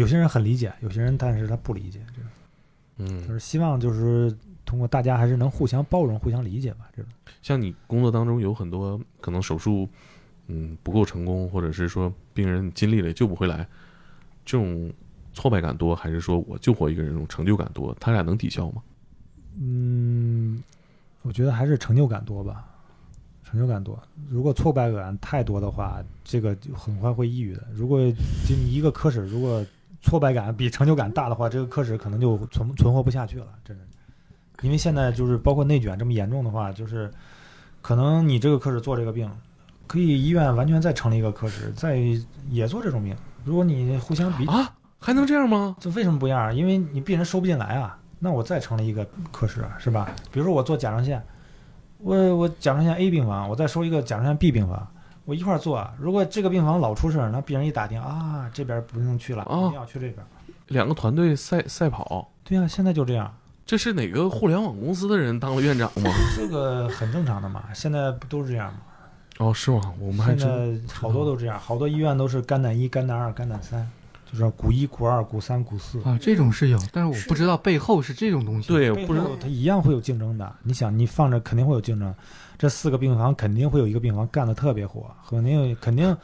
[0.02, 2.30] 有些人很理解，有些人但是他不理解，这种
[2.97, 4.36] 嗯就，是希望就是
[4.66, 6.89] 通过大家还是能互相包容、互相理解吧。
[6.95, 9.88] 这种像你工作当中有很多可能手术，
[10.47, 13.68] 嗯不够成功，或者是说病人尽力了也救不回来，
[14.43, 14.91] 这种
[15.34, 17.95] 挫败感多，还是说我救活一个人这种成就感多？
[17.99, 18.82] 他俩能抵消吗？
[19.60, 20.62] 嗯，
[21.22, 22.66] 我觉得还是成就感多吧，
[23.43, 24.02] 成就感多。
[24.30, 27.68] 如果挫败感太多的话，这个就很快会抑郁的。
[27.74, 27.99] 如果
[28.47, 29.66] 就你一个科室，如果
[30.02, 33.84] 挫败感比成就感大的话，这个科室可能就存存活不下去了，真的。
[34.62, 37.12] 因为现在就是包括内卷这么严重的话，就是
[37.82, 39.30] 可能你这个科室做这个病，
[39.88, 41.97] 可以医院完全再成立一个科室，再
[42.49, 43.16] 也做这种病。
[43.43, 45.76] 如果你互相比啊，还能这样吗？
[45.80, 46.56] 这为什么不一样？
[46.56, 50.14] 因为你病人收不进来啊，那我再成立一个科室啊，是吧？
[50.32, 51.20] 比如说我做甲状腺，
[51.97, 54.88] 我我甲状腺 A 病房，我再收一个甲状腺 B 病房，
[55.26, 55.94] 我一块儿做啊。
[56.00, 60.18] 如果这个病房老出事儿，那病人一打听啊，这边不用去了，哦一定要去这边。
[60.68, 63.34] 两个团队赛赛跑，对呀、现在就这样，
[63.66, 66.10] 这是哪个互联网公司的人当了院长吗？
[66.36, 67.66] 这个很正常的嘛。
[67.74, 68.80] 现在不都是这样吗？
[69.40, 69.82] 哦，是吗？
[70.00, 73.90] 我们还现真在好多都这样，好多医院都是肝胆一、肝胆二、肝胆三，
[74.32, 76.02] 就是股一、股二、股三、股四。
[76.04, 80.56] 啊，这种是有，但是我不知道背后是这种东西。，对，背不知道后它一样会有竞争的。
[80.64, 82.14] 你想，你放着肯定会有竞争，
[82.62, 86.16] 这四个病房肯定会有一个病房干得特别火，肯定肯定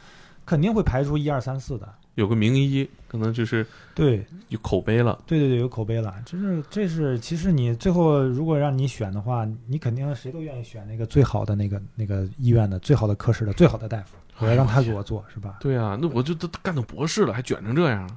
[0.46, 1.92] 肯定会排出一二三四的。
[2.14, 5.18] 有个名医，可能就是对有口碑了。
[5.26, 6.14] 对对对，有口碑了。
[6.24, 15.56] 就是这是其实你最后如果让你选的话，你肯定谁都愿意选那个最好的那个那个医院的最好的科室的最好的大夫，我要让他给我做，是吧？
[15.58, 18.08] 对啊，那我就都干到博士了，还卷成这样。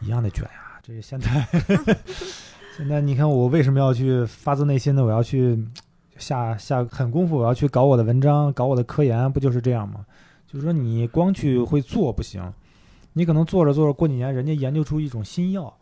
[0.00, 0.78] 一样的卷呀。
[0.82, 1.48] 这个现在
[2.76, 5.58] 现在你看我为什么要去发自内心的我要去
[6.20, 10.06] 下下狠功夫，我要去搞我的文章，搞我的科研，不就是这样吗？
[10.46, 12.42] 就是说你光去会做不行，
[13.14, 15.72] 你可能做着做着，过几年人家研究出一种新药，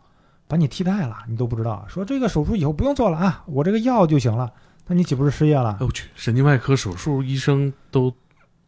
[0.46, 1.84] 把你替代了，你都不知道。
[1.88, 4.52] 说这个手术以后不用做了啊，我这个药就行了，
[4.86, 5.76] 那你岂不是失业了？
[5.80, 8.12] 我去，神经外科手术医生都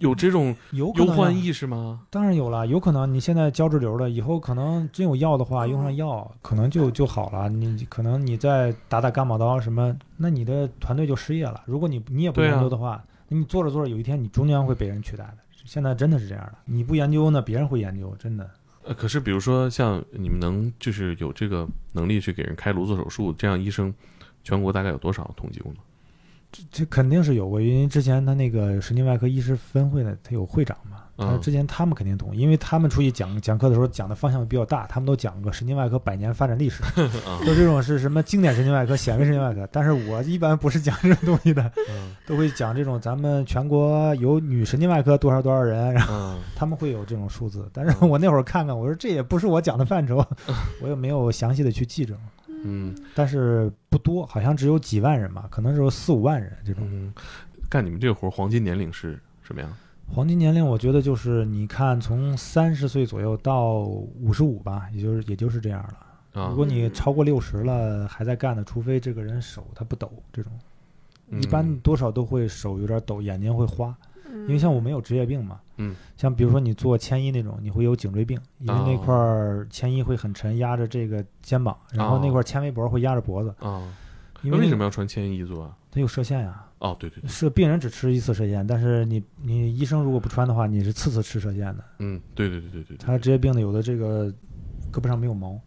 [0.01, 2.01] 有这种有忧患意识吗？
[2.11, 7.49] 当然有了，有可能你现在胶质瘤了，以后可能真有药的话，用上药可能就就好了。
[7.49, 11.63] 你可能你再打打干毛刀什么，那你的团队就失业了。
[11.67, 15.39] 如果你你也不研究的话，那你做着做着，有一天你终将会被人取代的。
[15.67, 18.51] 现在真的是这样的，你不研究呢，别人会研究，真的。
[18.83, 23.93] 呃，可是比如说像你们能就是有这个能力去给人开颅做手术，这样医生
[24.43, 25.79] 全国大概有多少统计过呢？
[26.53, 46.41] 这这肯定是有过，因为之前他那个神经外科医师分会的，他有会长嘛，之前他们肯定懂，因为他们出去讲讲课的时候讲的方向比较大，他们都讲过神经外科百年发展历史，啊， 就这种是什么经典神经外科、显微神经外科，但是我一般不是讲这种东西的，嗯都会讲这种咱们全国有女神经外科多少多少人，然后嗯。
[46.57, 50.23] 他们会有这种数字，但是我那会儿看看，我说这也不是我讲的范畴，
[50.83, 52.15] 我也没有详细的去记着，
[52.65, 56.83] 嗯但是不多，好像只有几万人吧，可能只有四五万人这种。
[56.91, 57.13] 嗯，
[57.69, 59.73] 干你们这个活儿黄金年龄是什么样？
[60.07, 66.41] 黄金年龄，我觉得就是你看从三十岁左右到五十五吧，也就是也就是这样了。
[66.41, 70.53] 啊如果你超过六十了还在干的，除非这个人手他不抖，这种
[71.41, 73.97] 一般嗯多少都会手有点抖，眼睛会花。
[74.33, 79.03] 因因为像我没有职业病嘛，嗯，像比如说你做牵衣那种，你会有颈椎病，因为那哦。
[79.03, 83.83] 块儿牵衣会很沉，压着这个肩膀，然后那块儿纤维脖会压着脖子，啊，
[84.43, 85.77] 那为因为那个什么要穿牵衣做啊？
[85.91, 91.85] 它有射线呀、哦，对对对，是病人只吃一次射线，但是你你医生如果不穿的话，你是次次吃射线的。
[91.99, 94.33] 嗯，对对对对他职业病的有的这个
[94.93, 95.59] 胳膊上没有毛，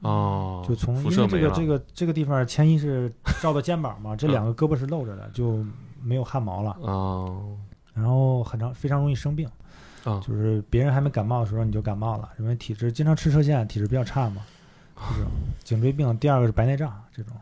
[0.00, 3.10] 哦，就从因为这个这个这个地方牵衣是
[3.40, 5.64] 照到肩膀嘛， 这嗯两个胳膊是露着的，就
[6.02, 7.56] 没有汗毛了，哦
[7.94, 9.48] 然后很长非常容易生病。
[10.04, 14.42] 啊就是别人还没感冒的时候你就感冒了，因为体质经常吃射线，体质比较差嘛，
[15.16, 15.30] 这种
[15.62, 16.18] 颈椎病。
[16.18, 17.36] 第二个是白内障这种，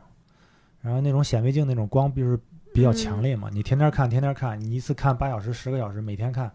[0.82, 2.38] 然后那种显微镜那种光就是
[2.74, 6.53] 比较强烈嘛，你天天看天天看，你一次看八小时十个小时，每天看，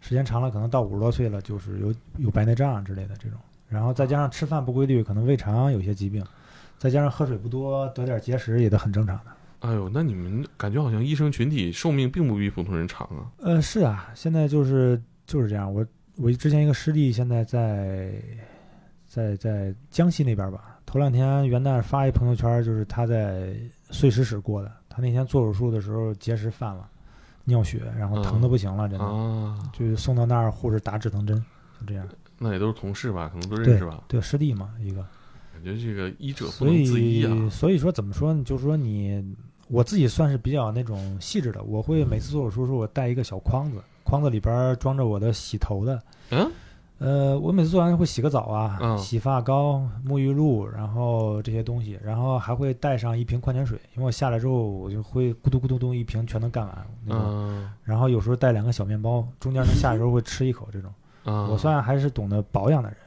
[0.00, 3.36] 时间长了可能到五十多岁了就是有有白内障之类的这种，
[3.68, 6.24] 然后再加上吃饭不规律，可能胃肠有些疾病，
[6.78, 9.24] 再加上喝水不多，得点结石也都很正常的。
[9.60, 13.30] 哎呦，那你们感觉好像医生群体寿命并不比普通人长啊？
[13.38, 15.72] 呃，是啊，现在就是就是这样。
[15.72, 15.86] 我
[16.16, 18.12] 我之前一个师弟现在在
[19.06, 23.54] 在在江西那边吧，头两天元旦发一朋友圈，就是他在
[23.90, 24.72] 碎石室过的。
[24.88, 26.88] 他那天做手术的时候结石犯了，
[27.44, 31.36] 尿血，然后疼的不行了，真的，啊，就送到那儿，护士打止疼针，
[31.78, 32.08] 就这样。
[32.38, 34.02] 那也都是同事吧，可能都认识吧？
[34.08, 35.06] 对，师弟嘛，一个。
[35.52, 37.50] 感觉这个医者不所能自医啊以，。
[37.50, 38.42] 所以说怎么说呢？
[38.42, 39.22] 就是说你，
[39.70, 41.62] 我自己算是比较那种细致的。
[41.62, 46.02] 我会每次做手术时，我带一个小筐子，筐子里边装着我的洗头的。
[46.30, 46.50] 嗯，
[46.98, 57.22] 呃，我每次做完会洗个澡啊，嗯洗发膏、沐浴露，然后这些东西，然后还会带上一瓶矿泉水，因为我下来之后我就会咕嘟咕嘟嘟一瓶全都干完那种。
[57.26, 60.92] 嗯然后有时候带两个小面包，中间能下来时候会吃一口这种。
[61.24, 62.98] 嗯，我算还是懂得保养的人。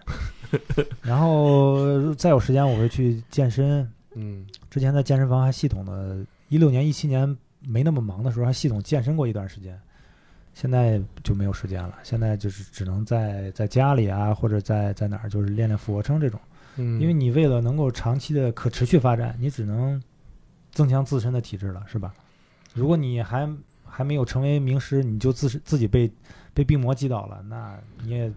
[1.01, 6.17] 然后再有时间我会去健身，嗯之前在健身房还系统的，
[6.53, 9.79] 一六年、一七年没那么忙的时候，还系统健身过一段时间。
[10.53, 16.39] 现在就没有时间了，现在就是只能在在家里啊，或者在在哪儿，就是练练俯卧撑这种。
[16.75, 19.99] 嗯，因为你为了能够长期的可持续发展，你只能
[20.71, 22.13] 增强自身的体质了，是吧？
[22.75, 23.51] 如果你还
[23.83, 26.11] 还没有成为名师，你就自自己被
[26.53, 28.31] 被病魔击倒了，那你也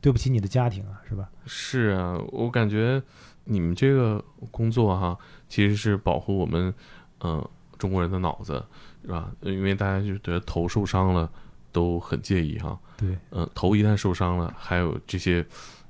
[0.00, 1.28] 对不起你的家庭啊，是吧？
[1.46, 3.02] 是啊，我感觉
[3.42, 6.72] 你们这个工作哈，其实是保护我们，
[7.20, 7.46] 嗯、
[7.78, 8.62] 中国人的脑子，
[9.02, 9.30] 是吧？
[9.40, 11.30] 因为大家就觉得头受伤了
[11.72, 15.44] 都很介意哈，对，嗯、头一旦受伤了，还有这些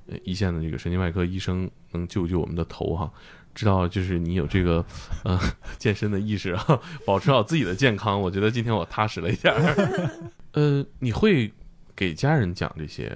[0.08, 3.10] 呃一线的这个神经外科医生能救救我们的头哈。
[3.54, 4.84] 知道，就是你有这个
[5.24, 5.40] 呃
[5.78, 10.10] 健身的意识啊， 保持好自己的健康，我觉得今天我踏实了一点儿。
[10.52, 11.50] 呃，你会
[11.94, 13.06] 给家人讲这些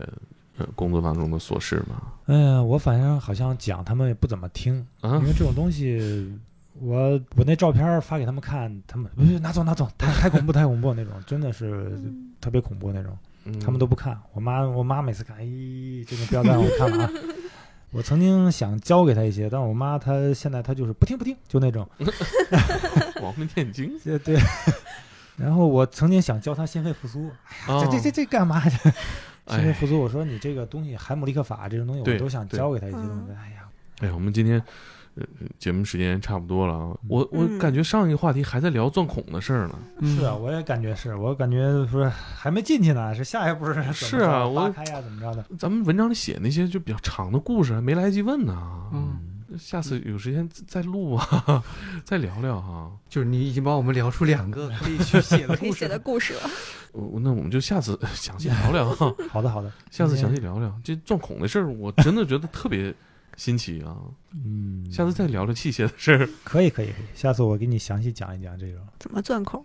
[0.57, 2.01] 呃工作当中的琐事吗？
[2.25, 5.99] 哎呀，我反正好像讲他们也不怎么听，啊因为这种东西，
[6.81, 11.93] 我我那照片发给他们看，他们不是拿走拿走，太太恐怖太恐怖那种，真的是
[12.41, 14.19] 特别恐怖那种，嗯他们都不看。
[14.33, 15.45] 我妈 我妈每次看，哎，
[16.07, 17.11] 这个不要再让我看了啊。
[17.93, 21.85] 我曾经想教给他一些，但我妈她现在她就是不听不听，就那种，
[23.21, 24.39] 亡命念经对对。
[25.37, 27.29] 然后我曾经想教她心肺复苏，
[27.67, 28.61] 哎呀，这这这这干嘛？
[28.69, 28.91] 心肺
[29.47, 33.11] 哎复苏，我说你这个东西海姆立克法这种东西，对我都想教给她一些东西。
[33.29, 33.69] 嗯哎呀，
[34.03, 34.65] 哎，我们今天呃
[35.59, 39.79] 节目时间差不多了啊，我我嗯感觉上一个话题还在聊钻孔的事儿呢。
[40.03, 45.45] 是啊，我也感觉是，我感觉说还没进去呢，是下一步是怎么是啊我扒开呀，怎么着的？
[45.59, 48.57] 咱们文章里写那些就比较长的故事还没来得及问呢。
[48.93, 49.19] 嗯，
[49.59, 51.63] 下次有时间再再录啊，
[52.05, 52.91] 再聊聊哈。
[53.09, 56.41] 就是你已经帮我们聊出两个可以去写的故事可以写的故事了。
[56.93, 62.93] 我那我们就下次详细聊聊哈， 好的，好的，下次详细聊聊这钻孔的事儿，我真的觉得特别
[63.41, 63.97] 新奇啊。
[64.35, 68.79] 嗯，下次再聊聊器械的事儿，可以，可以，可以，下次我给你详细讲一讲这个。
[68.99, 69.65] 怎么钻孔？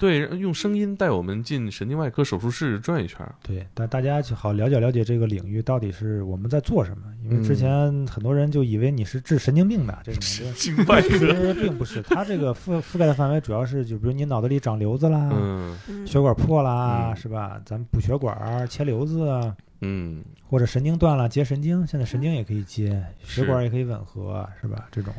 [0.00, 3.24] 对，用声音带我们进神经外科手术室转一圈。
[3.40, 17.62] 对，但大家就好了解了解这个领域到底是我们在做什么，因为之前很多人就以为你是治神经病的这种，就经外其实并不是，它这个覆覆盖的范围主要是就比如你脑子里长瘤子啦，嗯嗯，血管破啦，嗯是吧？
[17.64, 24.88] 咱们补血管儿、切瘤子啊，嗯，或者神经断了接神经，现在神经也可以接，是血管也可以吻合，是吧？
[24.90, 25.12] 这种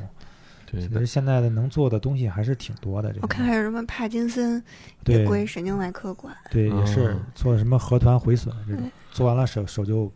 [0.66, 3.10] 对其，实现在的能做的东西还是挺多的。
[3.10, 4.64] 这个我看还有什么帕金森也
[5.04, 6.36] 对归神经外科管。
[6.50, 10.12] 对，也是哦做什么核团毁损这种嗯，做完了手手就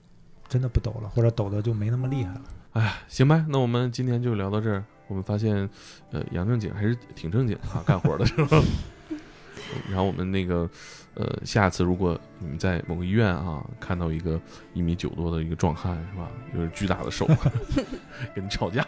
[0.47, 2.41] 真的不抖了，或者抖的就没那么厉害了。
[2.71, 4.83] 哎，行吧，那我们今天就聊到这儿。
[5.07, 5.69] 我们发现，
[6.11, 8.63] 呃，杨正经还是挺正经的啊，干活的时候。
[9.89, 10.69] 然后我们那个，
[11.19, 14.39] 呃，下次如果你们在某个医院啊看到一个
[14.73, 17.25] 一米九多的一个壮汉是吧，就是巨大的手，
[18.35, 18.85] 跟你吵架，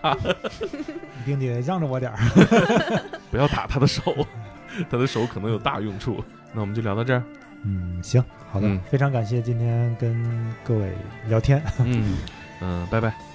[1.21, 2.17] 一定得让着我点儿。
[3.31, 4.01] 不要打他的手，
[4.91, 6.23] 他的手可能有大用处。
[6.53, 7.23] 那我们就聊到这儿，
[7.63, 10.93] 嗯，行，好的，嗯非常感谢今天跟各位
[11.27, 11.61] 聊天。
[11.79, 12.17] 嗯
[12.61, 13.28] 嗯，拜拜。